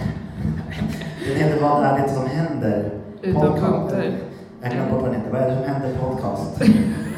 Den 1.27 1.37
heter 1.37 1.63
Vad 1.63 1.85
är 1.85 2.03
det 2.03 2.09
som 2.09 2.27
händer? 2.27 2.91
Utan 3.23 3.43
Podcast. 3.43 3.63
punkter. 3.63 4.19
Jag 4.63 4.73
glömde 4.73 4.93
bort 4.93 5.03
vad 5.03 5.11
den 5.11 5.21
heter. 5.21 5.33
Vad 5.33 5.41
är 5.41 5.51
det 5.51 5.57
som 5.57 5.75
händer 5.75 5.99
podcast? 6.01 6.63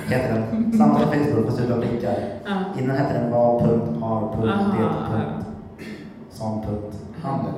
Heter 0.08 0.34
den. 0.34 0.72
Samma 0.78 0.98
som 0.98 1.08
Facebook 1.08 1.46
fast 1.46 1.60
utan 1.60 1.80
prickar. 1.80 2.14
Ja. 2.44 2.50
Innan 2.78 2.96
hette 2.96 3.18
den 3.18 3.30
vad.har.det. 3.30 4.52
Aha. 4.84 5.20
Som 6.30 6.62
punkt 6.62 6.96
handel. 7.22 7.52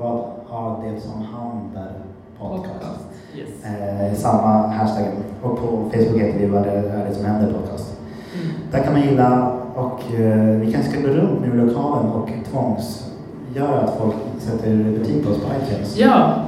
Vad 0.00 0.24
har 0.48 0.84
det 0.84 1.00
som 1.00 1.22
handlar 1.22 1.92
podcast? 2.38 3.09
Yes. 3.36 3.48
Eh, 3.64 4.18
samma 4.18 4.66
hashtag. 4.66 5.06
Och 5.42 5.58
på 5.58 5.90
Facebook 5.92 6.20
heter 6.20 6.38
vi 6.38 6.46
Vad 6.46 6.66
är 6.66 7.06
det 7.08 7.14
som 7.14 7.24
händer 7.24 7.52
podcast. 7.52 7.96
Mm. 8.34 8.46
Där 8.72 8.82
kan 8.82 8.92
man 8.92 9.02
gilla 9.02 9.52
och 9.74 10.00
eh, 10.14 10.56
vi 10.60 10.72
kanske 10.72 10.90
ska 10.92 11.00
gå 11.00 11.08
runt 11.08 11.40
nu 11.40 11.48
i 11.48 11.66
lokalen 11.66 12.10
och 12.10 12.30
tvångsgöra 12.50 13.80
att 13.80 13.98
folk 13.98 14.14
sätter 14.38 14.98
betyg 14.98 15.24
på 15.24 15.30
oss 15.30 15.38
på 15.38 15.46
iTunes. 15.62 15.98
Ja, 15.98 16.44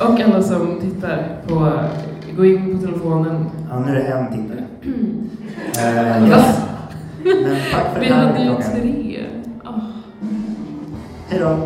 och 0.00 0.20
alla 0.20 0.42
som 0.42 0.80
tittar 0.80 1.28
på, 1.46 1.72
gå 2.36 2.44
in 2.44 2.78
på 2.78 2.86
telefonen. 2.86 3.46
Ja, 3.70 3.78
nu 3.78 3.90
är 3.90 3.94
det 3.94 4.12
en 4.12 4.32
tittare. 4.32 4.64
Eh, 5.78 6.20
Va? 6.20 6.26
yes. 6.28 6.60
Men 7.24 7.56
tack 7.72 7.92
för 7.94 8.00
Vi 8.00 8.08
den 8.08 8.18
här 8.18 8.26
hade 8.26 8.42
ju 8.44 8.54
tre. 8.54 9.20
Oh. 9.64 9.78
Hej 11.28 11.40
då! 11.40 11.56